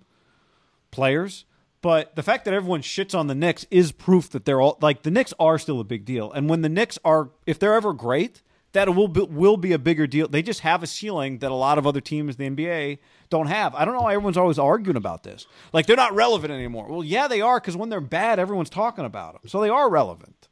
players. 0.89 1.45
But 1.81 2.15
the 2.15 2.23
fact 2.23 2.45
that 2.45 2.53
everyone 2.53 2.81
shits 2.81 3.17
on 3.17 3.27
the 3.27 3.35
Knicks 3.35 3.65
is 3.71 3.91
proof 3.91 4.29
that 4.31 4.45
they're 4.45 4.59
all 4.59 4.77
like 4.81 5.03
the 5.03 5.11
Knicks 5.11 5.33
are 5.39 5.57
still 5.57 5.79
a 5.79 5.85
big 5.85 6.03
deal. 6.05 6.31
And 6.31 6.49
when 6.49 6.61
the 6.61 6.69
Knicks 6.69 6.99
are, 7.05 7.29
if 7.45 7.57
they're 7.57 7.75
ever 7.75 7.93
great, 7.93 8.41
that 8.73 8.93
will 8.93 9.07
be, 9.07 9.21
will 9.21 9.57
be 9.57 9.71
a 9.71 9.79
bigger 9.79 10.05
deal. 10.05 10.27
They 10.27 10.41
just 10.41 10.59
have 10.59 10.83
a 10.83 10.87
ceiling 10.87 11.39
that 11.39 11.51
a 11.51 11.55
lot 11.55 11.77
of 11.77 11.87
other 11.87 12.01
teams 12.01 12.35
in 12.35 12.55
the 12.55 12.63
NBA 12.63 12.99
don't 13.29 13.47
have. 13.47 13.73
I 13.75 13.85
don't 13.85 13.95
know 13.95 14.01
why 14.01 14.13
everyone's 14.13 14.37
always 14.37 14.59
arguing 14.59 14.97
about 14.97 15.23
this. 15.23 15.47
Like 15.71 15.85
they're 15.85 15.95
not 15.95 16.13
relevant 16.13 16.51
anymore. 16.51 16.87
Well, 16.89 17.03
yeah, 17.03 17.27
they 17.27 17.41
are 17.41 17.59
because 17.59 17.77
when 17.77 17.89
they're 17.89 18.01
bad, 18.01 18.39
everyone's 18.39 18.69
talking 18.69 19.05
about 19.05 19.33
them. 19.33 19.49
So 19.49 19.61
they 19.61 19.69
are 19.69 19.89
relevant. 19.89 20.49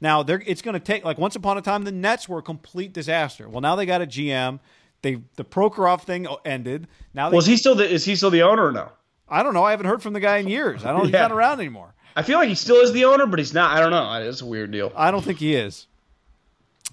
Now 0.00 0.22
it's 0.22 0.62
going 0.62 0.74
to 0.74 0.80
take 0.80 1.04
like 1.04 1.16
once 1.16 1.36
upon 1.36 1.56
a 1.56 1.62
time 1.62 1.84
the 1.84 1.92
Nets 1.92 2.28
were 2.28 2.38
a 2.38 2.42
complete 2.42 2.92
disaster. 2.92 3.48
Well, 3.48 3.60
now 3.60 3.76
they 3.76 3.86
got 3.86 4.02
a 4.02 4.06
GM. 4.06 4.60
They 5.02 5.22
the 5.36 5.44
Prokhorov 5.44 6.02
thing 6.02 6.26
ended. 6.44 6.88
Now 7.14 7.30
they, 7.30 7.38
he 7.38 7.56
still 7.56 7.74
the 7.74 7.88
is 7.88 8.04
he 8.04 8.16
still 8.16 8.30
the 8.30 8.42
owner 8.42 8.66
or 8.66 8.72
no? 8.72 8.90
I 9.28 9.42
don't 9.42 9.54
know. 9.54 9.64
I 9.64 9.72
haven't 9.72 9.86
heard 9.86 10.02
from 10.02 10.12
the 10.12 10.20
guy 10.20 10.38
in 10.38 10.48
years. 10.48 10.84
I 10.84 10.92
don't. 10.92 11.04
He's 11.04 11.12
not 11.12 11.32
around 11.32 11.60
anymore. 11.60 11.94
I 12.14 12.22
feel 12.22 12.38
like 12.38 12.48
he 12.48 12.54
still 12.54 12.76
is 12.76 12.92
the 12.92 13.04
owner, 13.04 13.26
but 13.26 13.38
he's 13.38 13.52
not. 13.52 13.76
I 13.76 13.80
don't 13.80 13.90
know. 13.90 14.28
It's 14.28 14.40
a 14.40 14.46
weird 14.46 14.70
deal. 14.70 14.92
I 14.96 15.10
don't 15.10 15.24
think 15.24 15.38
he 15.38 15.54
is. 15.54 15.86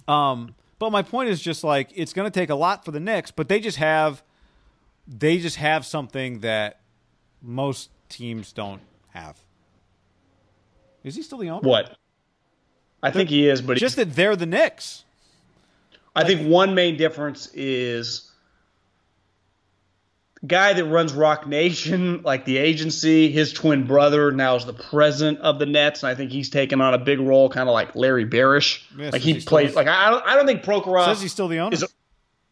Um, 0.08 0.56
but 0.80 0.92
my 0.92 1.02
point 1.02 1.30
is 1.30 1.42
just 1.42 1.64
like 1.64 1.90
it's 1.96 2.12
going 2.12 2.30
to 2.30 2.40
take 2.40 2.50
a 2.50 2.56
lot 2.56 2.84
for 2.84 2.92
the 2.92 3.00
Knicks, 3.00 3.32
but 3.32 3.48
they 3.48 3.60
just 3.60 3.78
have 3.78 4.24
they 5.08 5.38
just 5.38 5.58
have 5.58 5.86
something 5.86 6.40
that 6.40 6.80
most 7.42 7.90
teams 8.10 8.52
don't 8.52 8.82
have. 9.10 9.38
Is 11.04 11.16
he 11.16 11.22
still 11.22 11.38
the 11.38 11.50
owner? 11.50 11.68
What? 11.68 11.98
I 13.02 13.12
think 13.12 13.30
he 13.30 13.50
is, 13.50 13.62
but 13.62 13.78
Just 13.78 13.98
that 13.98 14.16
they're 14.16 14.38
the 14.38 14.46
Knicks. 14.46 15.04
I 16.16 16.24
think 16.24 16.48
one 16.48 16.74
main 16.74 16.96
difference 16.96 17.48
is 17.54 18.32
guy 20.46 20.74
that 20.74 20.86
runs 20.86 21.14
Roc 21.14 21.48
Nation, 21.48 22.22
like 22.24 22.46
the 22.46 22.58
agency, 22.58 23.32
his 23.32 23.54
twin 23.54 23.86
brother 23.88 24.32
now 24.32 24.56
is 24.56 24.66
the 24.66 24.74
president 24.74 25.40
of 25.40 25.58
the 25.60 25.66
Nets, 25.66 26.04
and 26.04 26.10
I 26.10 26.16
think 26.16 26.32
he's 26.32 26.50
taken 26.50 26.82
on 26.82 26.94
a 26.94 26.98
big 26.98 27.20
role, 27.20 27.50
kind 27.50 27.70
of 27.70 27.74
like 27.74 27.96
Larry 27.96 28.26
Barish. 28.26 28.82
Yeah, 28.98 29.10
like 29.12 29.22
he 29.22 29.40
plays. 29.40 29.70
is. 29.72 29.76
Like 29.76 29.88
I 29.88 30.10
don't, 30.10 30.26
I 30.26 30.36
don't 30.36 30.46
think 30.46 30.64
Prokhorov 30.64 31.06
Says 31.06 31.22
he's 31.22 31.32
still 31.32 31.48
the 31.48 31.60
owner. 31.60 31.74
is. 31.74 31.86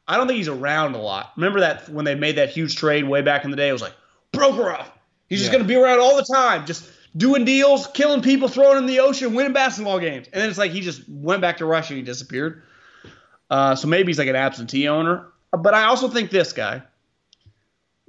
I 0.08 0.17
don't 0.17 0.27
think 0.27 0.38
he's 0.38 0.47
around 0.47 0.95
a 0.95 1.01
lot. 1.01 1.32
Remember 1.38 1.60
that 1.62 1.88
when 1.89 2.06
they 2.06 2.15
made 2.15 2.36
that 2.38 2.49
huge 2.49 2.75
trade 2.75 3.04
way 3.04 3.21
back 3.21 3.45
in 3.45 3.51
the 3.51 3.58
day? 3.58 3.69
It 3.69 3.73
was 3.73 3.82
like 3.82 3.93
Prokhorov. 4.34 4.86
He's 5.30 5.39
just 5.39 5.51
Yeah. 5.51 5.58
going 5.60 5.63
to 5.63 5.67
be 5.67 5.75
around 5.75 5.99
all 5.99 6.17
the 6.17 6.23
time, 6.34 6.65
just 6.65 6.89
doing 7.15 7.45
deals, 7.45 7.88
killing 7.88 8.21
people, 8.21 8.47
throwing 8.47 8.77
in 8.77 8.86
the 8.88 8.99
ocean, 8.99 9.34
winning 9.34 9.54
basketball 9.54 9.99
games. 9.99 10.27
And 10.34 10.41
then 10.41 10.49
it's 10.49 10.58
like 10.58 10.71
he 10.71 10.82
just 10.82 11.08
went 11.08 11.41
back 11.41 11.58
to 11.58 11.65
Russia 11.65 11.93
and 11.93 11.97
he 11.99 12.04
disappeared. 12.04 12.63
Uh, 13.49 13.75
so 13.75 13.88
maybe 13.88 14.08
he's 14.08 14.17
like 14.19 14.27
an 14.27 14.36
absentee 14.36 14.88
owner. 14.89 15.27
But 15.51 15.73
I 15.73 15.84
also 15.84 16.08
think 16.10 16.30
this 16.32 16.51
guy, 16.54 16.82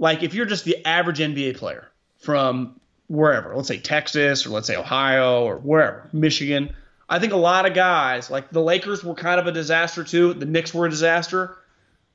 like 0.02 0.24
if 0.24 0.34
you're 0.34 0.46
just 0.46 0.64
the 0.64 0.84
average 0.84 1.20
NBA 1.20 1.56
player 1.56 1.88
from 2.18 2.80
wherever, 3.06 3.54
let's 3.54 3.68
say 3.68 3.78
Texas 3.78 4.44
or 4.44 4.50
let's 4.50 4.66
say 4.66 4.74
Ohio 4.74 5.44
or 5.44 5.58
wherever, 5.58 6.08
Michigan, 6.12 6.74
I 7.08 7.20
think 7.20 7.32
a 7.32 7.36
lot 7.36 7.66
of 7.66 7.74
guys, 7.74 8.28
like 8.28 8.50
the 8.50 8.60
Lakers 8.60 9.04
were 9.04 9.14
kind 9.14 9.38
of 9.38 9.46
a 9.46 9.52
disaster 9.52 10.02
too. 10.02 10.34
The 10.34 10.44
Knicks 10.44 10.74
were 10.74 10.86
a 10.86 10.90
disaster. 10.90 11.56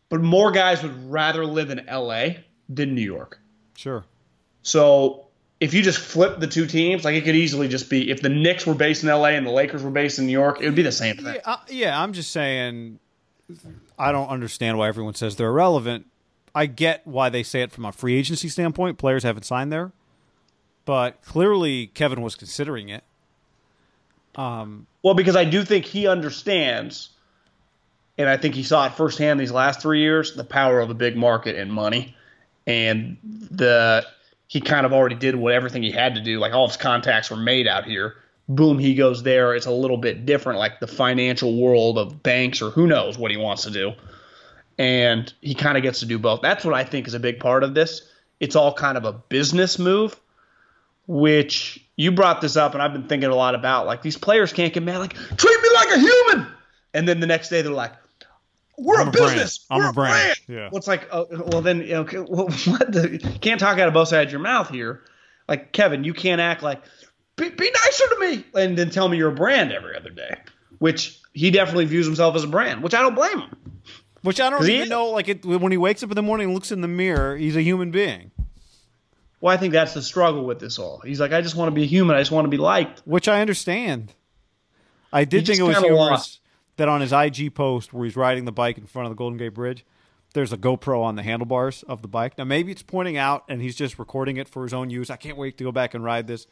But 0.10 0.22
more 0.22 0.52
guys 0.52 0.84
would 0.84 1.10
rather 1.10 1.46
live 1.46 1.70
in 1.70 1.86
LA 1.90 2.42
than 2.68 2.94
New 2.94 3.02
York. 3.02 3.40
sure. 3.78 4.04
So 4.64 5.28
if 5.62 5.74
you 5.74 5.82
just 5.82 6.00
flip 6.00 6.42
the 6.42 6.48
two 6.48 6.66
teams, 6.66 7.06
like 7.06 7.16
it 7.16 7.24
could 7.24 7.36
easily 7.36 7.70
just 7.70 7.90
be 7.90 8.12
if 8.12 8.22
the 8.22 8.30
Knicks 8.30 8.68
were 8.68 8.76
based 8.76 9.04
in 9.04 9.10
LA 9.10 9.30
and 9.30 9.48
the 9.48 9.52
Lakers 9.52 9.82
were 9.82 9.92
based 9.92 10.20
in 10.20 10.26
New 10.26 10.34
York, 10.34 10.60
it 10.60 10.66
would 10.66 10.76
be 10.76 10.84
the 10.84 10.92
same 10.92 11.16
thing. 11.16 11.36
Yeah, 11.36 11.42
uh, 11.46 11.58
yeah, 11.70 12.02
I'm 12.02 12.12
just 12.12 12.32
saying. 12.32 13.00
I 13.98 14.12
don't 14.12 14.28
understand 14.28 14.78
why 14.78 14.90
everyone 14.90 15.16
says 15.16 15.38
they're 15.38 15.48
irrelevant. 15.48 16.06
I 16.58 16.66
get 16.66 17.06
why 17.06 17.30
they 17.30 17.44
say 17.44 17.62
it 17.62 17.72
from 17.72 17.86
a 17.86 17.92
free 17.92 18.18
agency 18.18 18.50
standpoint. 18.50 18.98
Players 18.98 19.22
haven't 19.22 19.44
signed 19.44 19.72
there, 19.72 19.92
but 20.86 21.22
clearly 21.22 21.86
Kevin 21.86 22.24
was 22.24 22.34
considering 22.34 22.90
it. 22.90 23.04
Um, 24.36 24.88
well, 25.04 25.14
because 25.14 25.36
I 25.36 25.46
do 25.46 25.64
think 25.64 25.86
he 25.86 26.08
understands, 26.08 27.12
and 28.18 28.28
I 28.28 28.38
think 28.38 28.56
he 28.56 28.64
saw 28.64 28.88
it 28.88 28.94
firsthand 28.94 29.40
these 29.40 29.52
last 29.52 29.82
three 29.82 30.02
years, 30.02 30.34
the 30.34 30.44
power 30.44 30.80
of 30.80 30.90
a 30.90 30.96
big 30.96 31.16
market 31.16 31.56
and 31.56 31.72
money, 31.72 32.16
and 32.66 33.18
the 33.22 34.08
he 34.48 34.60
kind 34.60 34.88
of 34.88 34.94
already 34.94 35.16
did 35.16 35.36
what 35.36 35.54
everything 35.54 35.84
he 35.84 35.92
had 35.92 36.16
to 36.16 36.22
do. 36.22 36.40
Like 36.40 36.54
all 36.54 36.68
his 36.68 36.78
contacts 36.78 37.30
were 37.30 37.38
made 37.38 37.68
out 37.68 37.86
here. 37.86 38.16
Boom, 38.50 38.80
he 38.80 38.96
goes 38.96 39.22
there. 39.22 39.54
It's 39.54 39.68
a 39.68 39.72
little 39.72 39.98
bit 39.98 40.26
different, 40.26 40.58
like 40.58 40.80
the 40.80 40.88
financial 40.88 41.56
world 41.62 42.00
of 42.00 42.24
banks 42.24 42.64
or 42.64 42.72
who 42.72 42.88
knows 42.88 43.16
what 43.16 43.30
he 43.30 43.38
wants 43.38 43.62
to 43.66 43.70
do. 43.70 43.94
And 44.78 45.34
he 45.42 45.56
kind 45.56 45.78
of 45.78 45.84
gets 45.84 46.00
to 46.02 46.06
do 46.06 46.20
both. 46.20 46.42
That's 46.42 46.64
what 46.64 46.74
I 46.74 46.84
think 46.84 47.08
is 47.08 47.14
a 47.14 47.20
big 47.20 47.40
part 47.40 47.64
of 47.64 47.74
this. 47.74 48.02
It's 48.40 48.56
all 48.56 48.74
kind 48.74 48.98
of 48.98 49.06
a 49.06 49.14
business 49.14 49.80
move 49.80 50.20
which 51.08 51.84
you 51.96 52.12
brought 52.12 52.42
this 52.42 52.58
up 52.58 52.74
and 52.74 52.84
I've 52.84 52.94
been 52.94 53.08
thinking 53.08 53.30
a 53.30 53.36
lot 53.36 53.56
about. 53.56 53.88
Like 53.88 54.02
these 54.02 54.18
players 54.18 54.54
can't 54.54 54.74
get 54.74 54.84
mad, 54.84 55.00
like 55.00 55.14
treat 55.14 55.62
me 55.62 55.70
like 55.74 55.90
a 55.90 56.00
human, 56.00 56.48
and 56.94 57.08
then 57.08 57.20
the 57.20 57.28
next 57.28 57.50
day 57.50 57.62
they're 57.62 57.72
like, 57.72 57.94
we're 58.78 59.02
I'm 59.02 59.08
a 59.08 59.12
brand. 59.12 59.34
business. 59.34 59.66
I'm 59.70 59.82
we're 59.82 59.90
a 59.90 59.94
brand. 59.94 60.40
Yeah. 60.48 60.70
Well, 60.70 60.78
it's 60.78 60.88
like, 60.88 61.08
uh, 61.12 61.26
well, 61.32 61.62
then, 61.62 61.82
you 61.82 61.94
know, 61.94 62.02
okay, 62.02 62.20
well, 62.20 62.46
what 62.68 62.92
the, 62.92 63.10
you 63.12 63.40
can't 63.40 63.60
talk 63.60 63.80
out 63.80 63.88
of 63.88 63.94
both 63.94 64.10
sides 64.10 64.28
of 64.28 64.32
your 64.34 64.42
mouth 64.42 64.70
here. 64.70 65.02
Like, 65.48 65.72
Kevin, 65.72 66.04
you 66.04 66.14
can't 66.14 66.42
act 66.42 66.62
like, 66.62 66.84
be, 67.38 67.50
be 67.50 67.72
nicer 67.86 68.04
to 68.10 68.20
me, 68.20 68.46
and 68.54 68.78
then 68.78 68.90
tell 68.90 69.08
me 69.08 69.18
you're 69.18 69.32
a 69.32 69.36
brand 69.36 69.72
every 69.72 69.96
other 69.96 70.10
day, 70.10 70.36
which 70.78 71.20
he 71.34 71.50
definitely 71.50 71.86
views 71.86 72.06
himself 72.06 72.36
as 72.36 72.44
a 72.44 72.48
brand, 72.48 72.84
which 72.84 72.94
I 72.94 73.02
don't 73.02 73.16
blame 73.16 73.40
him. 73.40 73.58
Which 74.24 74.40
I 74.42 74.50
don't 74.50 74.64
even 74.68 74.84
is. 74.84 74.90
know. 74.90 75.08
Like 75.10 75.28
it, 75.30 75.46
when 75.46 75.72
he 75.72 75.78
wakes 75.78 76.04
up 76.04 76.10
in 76.12 76.16
the 76.16 76.22
morning 76.22 76.46
and 76.46 76.54
looks 76.54 76.72
in 76.72 76.82
the 76.82 76.88
mirror, 76.88 77.38
he's 77.38 77.56
a 77.56 77.62
human 77.62 77.92
being. 77.92 78.32
Well, 79.40 79.54
I 79.54 79.58
think 79.58 79.74
that's 79.74 79.94
the 79.94 80.02
struggle 80.02 80.46
with 80.46 80.60
this 80.60 80.80
all. 80.80 81.00
He's 81.00 81.20
like, 81.20 81.32
I 81.32 81.42
just 81.42 81.56
want 81.56 81.68
to 81.70 81.76
be 81.76 81.84
a 81.84 81.88
human. 81.88 82.16
I 82.16 82.20
just 82.20 82.32
want 82.32 82.46
to 82.46 82.50
be 82.50 82.58
liked. 82.58 83.02
Which 83.06 83.28
I 83.28 83.42
understand. 83.42 84.14
I 85.14 85.26
did 85.26 85.42
He 85.42 85.46
think 85.56 85.60
it 85.60 85.64
was 85.64 85.78
humorous 85.78 85.98
lost. 86.10 86.40
that 86.78 86.90
on 86.90 87.02
his 87.02 87.14
IG 87.14 87.54
post 87.54 87.94
where 87.94 88.06
he's 88.06 88.16
riding 88.16 88.46
the 88.46 88.52
bike 88.52 88.78
in 88.80 88.86
front 88.88 89.06
of 89.06 89.12
the 89.12 89.16
Golden 89.16 89.38
Gate 89.38 89.54
Bridge, 89.54 89.86
there's 90.34 90.52
a 90.52 90.58
GoPro 90.58 91.04
on 91.04 91.16
the 91.16 91.24
handlebars 91.24 91.84
of 91.84 92.02
the 92.02 92.08
bike. 92.08 92.38
Now 92.38 92.44
maybe 92.46 92.72
it's 92.72 92.82
pointing 92.84 93.16
out 93.18 93.44
and 93.48 93.62
he's 93.62 93.76
just 93.76 94.00
recording 94.00 94.38
it 94.38 94.50
for 94.50 94.64
his 94.64 94.74
own 94.74 94.90
use. 94.90 95.10
I 95.12 95.16
can't 95.16 95.38
wait 95.38 95.58
to 95.60 95.64
go 95.64 95.72
back 95.72 95.94
and 95.94 96.04
ride 96.04 96.26
this. 96.28 96.48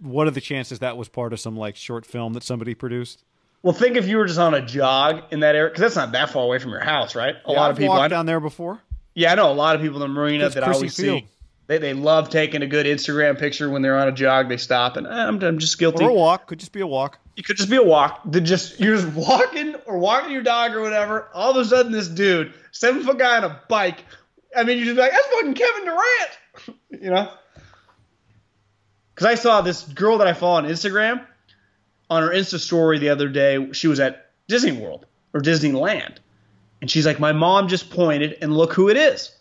What 0.00 0.26
are 0.26 0.30
the 0.32 0.40
chances 0.40 0.80
that 0.80 0.96
was 0.96 1.08
part 1.08 1.32
of 1.32 1.38
some 1.40 1.56
like 1.56 1.76
short 1.76 2.04
film 2.04 2.32
that 2.34 2.42
somebody 2.42 2.74
produced? 2.74 3.22
Well, 3.64 3.72
think 3.72 3.96
if 3.96 4.06
you 4.06 4.18
were 4.18 4.26
just 4.26 4.38
on 4.38 4.52
a 4.52 4.60
jog 4.60 5.22
in 5.30 5.40
that 5.40 5.54
area, 5.56 5.70
because 5.70 5.80
that's 5.80 5.96
not 5.96 6.12
that 6.12 6.28
far 6.28 6.44
away 6.44 6.58
from 6.58 6.70
your 6.72 6.80
house, 6.84 7.14
right? 7.14 7.34
A 7.46 7.50
Yeah, 7.50 7.56
lot 7.58 7.70
I've 7.70 7.76
of 7.76 7.78
people. 7.78 7.94
I 7.94 8.08
down 8.08 8.26
there 8.26 8.38
before. 8.38 8.78
yeah, 9.14 9.32
I 9.32 9.36
know 9.36 9.50
a 9.50 9.54
lot 9.54 9.74
of 9.74 9.80
people 9.80 9.96
in 9.96 10.08
the 10.08 10.14
marina 10.14 10.44
That's 10.44 10.56
that 10.56 10.64
I 10.64 10.72
always 10.72 10.94
Field. 10.94 11.22
see. 11.22 11.28
They, 11.66 11.78
they 11.78 11.94
love 11.94 12.28
taking 12.28 12.60
a 12.60 12.66
good 12.66 12.84
Instagram 12.84 13.38
picture 13.38 13.70
when 13.70 13.80
they're 13.80 13.96
on 13.98 14.06
a 14.06 14.12
jog. 14.12 14.50
They 14.50 14.58
stop 14.58 14.98
and 14.98 15.06
"Eh, 15.06 15.10
I'm, 15.10 15.42
I'm 15.42 15.58
just 15.58 15.78
guilty. 15.78 16.04
Or 16.04 16.10
a 16.10 16.12
walk. 16.12 16.46
Could 16.46 16.58
just 16.60 16.72
be 16.72 16.80
a 16.80 16.86
walk. 16.86 17.18
It 17.38 17.46
could 17.46 17.56
just 17.56 17.70
be 17.70 17.76
a 17.76 17.82
walk. 17.82 18.20
The 18.30 18.42
just 18.42 18.78
you're 18.80 18.96
just 18.96 19.08
walking 19.16 19.74
or 19.86 19.96
walking 19.96 20.30
your 20.32 20.42
dog 20.42 20.74
or 20.74 20.82
whatever. 20.82 21.30
All 21.32 21.52
of 21.52 21.56
a 21.56 21.64
sudden, 21.64 21.90
this 21.90 22.06
dude, 22.06 22.52
seven 22.70 23.02
foot 23.02 23.18
guy 23.18 23.38
on 23.38 23.44
a 23.44 23.62
bike. 23.70 24.04
I 24.54 24.64
mean, 24.64 24.76
you're 24.76 24.88
just 24.88 24.98
like, 24.98 25.10
that's 25.10 25.26
fucking 25.28 25.54
Kevin 25.54 25.84
Durant, 25.86 26.78
you 27.02 27.10
know? 27.10 27.30
Because 29.14 29.26
I 29.26 29.34
saw 29.36 29.62
this 29.62 29.84
girl 29.84 30.18
that 30.18 30.26
I 30.26 30.34
follow 30.34 30.58
on 30.58 30.66
Instagram 30.66 31.24
on 32.10 32.22
her 32.22 32.30
Insta 32.30 32.58
story 32.58 32.98
the 32.98 33.08
other 33.10 33.28
day. 33.28 33.72
She 33.72 33.88
was 33.88 34.00
at 34.00 34.30
Disney 34.48 34.72
World 34.72 35.06
or 35.32 35.40
Disneyland, 35.40 36.16
and 36.80 36.90
she's 36.90 37.06
like, 37.06 37.18
my 37.20 37.32
mom 37.32 37.68
just 37.68 37.90
pointed, 37.90 38.36
and 38.42 38.56
look 38.56 38.72
who 38.72 38.88
it 38.88 38.96
is, 38.96 39.32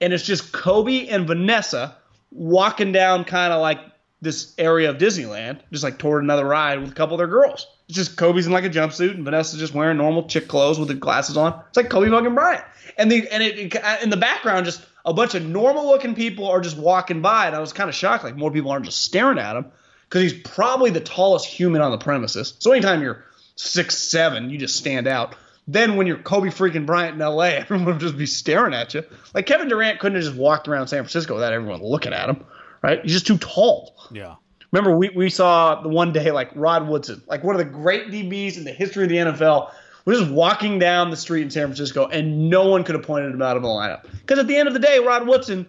and 0.00 0.12
it's 0.12 0.24
just 0.24 0.52
Kobe 0.52 1.08
and 1.08 1.26
Vanessa 1.26 1.96
walking 2.30 2.92
down 2.92 3.24
kind 3.24 3.52
of 3.52 3.60
like 3.60 3.80
this 4.20 4.54
area 4.58 4.90
of 4.90 4.96
Disneyland, 4.98 5.60
just 5.70 5.84
like 5.84 5.98
toward 5.98 6.22
another 6.24 6.44
ride 6.46 6.80
with 6.80 6.90
a 6.90 6.94
couple 6.94 7.14
of 7.14 7.18
their 7.18 7.26
girls. 7.26 7.66
It's 7.88 7.96
just 7.96 8.16
Kobe's 8.16 8.46
in 8.46 8.52
like 8.52 8.64
a 8.64 8.70
jumpsuit 8.70 9.10
and 9.10 9.24
Vanessa's 9.24 9.58
just 9.60 9.74
wearing 9.74 9.98
normal 9.98 10.26
chick 10.26 10.48
clothes 10.48 10.78
with 10.78 10.88
the 10.88 10.94
glasses 10.94 11.36
on. 11.36 11.60
It's 11.68 11.76
like 11.76 11.90
Kobe 11.90 12.08
fucking 12.08 12.34
Bryant. 12.34 12.64
And 12.96 13.12
the 13.12 13.28
and 13.28 13.42
it, 13.42 13.58
it- 13.58 14.02
in 14.02 14.08
the 14.08 14.16
background, 14.16 14.64
just 14.64 14.82
a 15.04 15.12
bunch 15.12 15.34
of 15.34 15.44
normal 15.44 15.86
looking 15.86 16.14
people 16.14 16.48
are 16.48 16.60
just 16.62 16.78
walking 16.78 17.20
by, 17.20 17.46
and 17.46 17.54
I 17.54 17.58
was 17.60 17.74
kind 17.74 17.90
of 17.90 17.94
shocked. 17.94 18.24
Like 18.24 18.36
more 18.36 18.50
people 18.50 18.70
aren't 18.70 18.86
just 18.86 19.02
staring 19.02 19.38
at 19.38 19.56
him 19.56 19.66
because 20.14 20.30
he's 20.30 20.42
probably 20.42 20.90
the 20.90 21.00
tallest 21.00 21.44
human 21.44 21.82
on 21.82 21.90
the 21.90 21.98
premises. 21.98 22.54
So 22.60 22.70
anytime 22.70 23.02
you're 23.02 23.24
six 23.56 23.98
seven, 23.98 24.48
you 24.48 24.58
just 24.58 24.76
stand 24.76 25.08
out. 25.08 25.34
Then 25.66 25.96
when 25.96 26.06
you're 26.06 26.18
Kobe 26.18 26.50
freaking 26.50 26.86
Bryant 26.86 27.16
in 27.16 27.20
L.A., 27.20 27.48
everyone 27.56 27.86
would 27.86 27.98
just 27.98 28.16
be 28.16 28.26
staring 28.26 28.74
at 28.74 28.94
you. 28.94 29.02
Like 29.34 29.46
Kevin 29.46 29.68
Durant 29.68 29.98
couldn't 29.98 30.14
have 30.14 30.24
just 30.24 30.36
walked 30.36 30.68
around 30.68 30.86
San 30.86 31.00
Francisco 31.00 31.34
without 31.34 31.52
everyone 31.52 31.82
looking 31.82 32.12
at 32.12 32.28
him, 32.28 32.44
right? 32.80 33.02
He's 33.02 33.10
just 33.10 33.26
too 33.26 33.38
tall. 33.38 33.96
Yeah. 34.12 34.36
Remember, 34.70 34.96
we, 34.96 35.08
we 35.08 35.30
saw 35.30 35.82
the 35.82 35.88
one 35.88 36.12
day 36.12 36.30
like 36.30 36.50
Rod 36.54 36.86
Woodson, 36.86 37.20
like 37.26 37.42
one 37.42 37.56
of 37.56 37.58
the 37.58 37.72
great 37.72 38.06
DBs 38.06 38.56
in 38.56 38.62
the 38.62 38.72
history 38.72 39.02
of 39.02 39.08
the 39.08 39.16
NFL, 39.16 39.72
was 40.04 40.20
just 40.20 40.30
walking 40.30 40.78
down 40.78 41.10
the 41.10 41.16
street 41.16 41.42
in 41.42 41.50
San 41.50 41.66
Francisco, 41.66 42.06
and 42.06 42.48
no 42.50 42.68
one 42.68 42.84
could 42.84 42.94
have 42.94 43.04
pointed 43.04 43.34
him 43.34 43.42
out 43.42 43.56
of 43.56 43.64
the 43.64 43.68
lineup. 43.68 44.04
Because 44.20 44.38
at 44.38 44.46
the 44.46 44.54
end 44.54 44.68
of 44.68 44.74
the 44.74 44.80
day, 44.80 45.00
Rod 45.00 45.26
Woodson, 45.26 45.66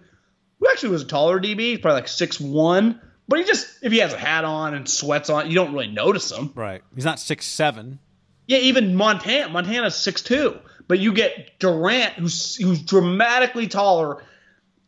who 0.59 0.69
actually 0.69 0.89
was 0.89 1.01
a 1.01 1.05
taller 1.05 1.39
DB, 1.39 1.81
probably 1.81 2.01
like 2.01 2.07
six 2.07 2.39
one, 2.39 3.01
but 3.27 3.39
he 3.39 3.45
just 3.45 3.67
if 3.81 3.91
he 3.91 3.99
has 3.99 4.13
a 4.13 4.17
hat 4.17 4.45
on 4.45 4.73
and 4.73 4.87
sweats 4.87 5.29
on, 5.29 5.49
you 5.49 5.55
don't 5.55 5.73
really 5.73 5.87
notice 5.87 6.31
him. 6.31 6.51
Right. 6.55 6.81
He's 6.93 7.05
not 7.05 7.19
six 7.19 7.45
seven. 7.45 7.99
Yeah, 8.47 8.59
even 8.59 8.95
Montana, 8.95 9.49
Montana's 9.49 9.95
six 9.95 10.21
two, 10.21 10.59
but 10.87 10.99
you 10.99 11.13
get 11.13 11.57
Durant, 11.59 12.13
who's 12.13 12.55
who's 12.57 12.81
dramatically 12.81 13.67
taller. 13.67 14.23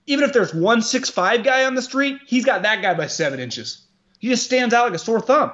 Even 0.06 0.24
if 0.24 0.34
there's 0.34 0.54
one 0.54 0.82
six 0.82 1.10
five 1.10 1.44
guy 1.44 1.66
on 1.66 1.76
the 1.76 1.82
street, 1.82 2.20
he's 2.28 2.46
got 2.46 2.62
that 2.62 2.82
guy 2.82 2.94
by 2.94 3.08
seven 3.08 3.40
inches. 3.40 3.86
He 4.20 4.30
just 4.30 4.46
stands 4.46 4.74
out 4.74 4.86
like 4.86 4.94
a 4.94 5.00
sore 5.00 5.22
thumb. 5.22 5.52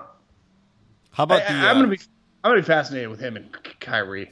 How 1.11 1.23
about 1.23 1.41
I, 1.43 1.45
the? 1.45 1.51
am 1.51 1.65
uh, 1.65 1.73
gonna 1.73 1.87
be 1.87 1.99
I'm 2.43 2.51
gonna 2.51 2.61
be 2.61 2.67
fascinated 2.67 3.09
with 3.09 3.19
him 3.19 3.37
and 3.37 3.51
Kyrie. 3.79 4.31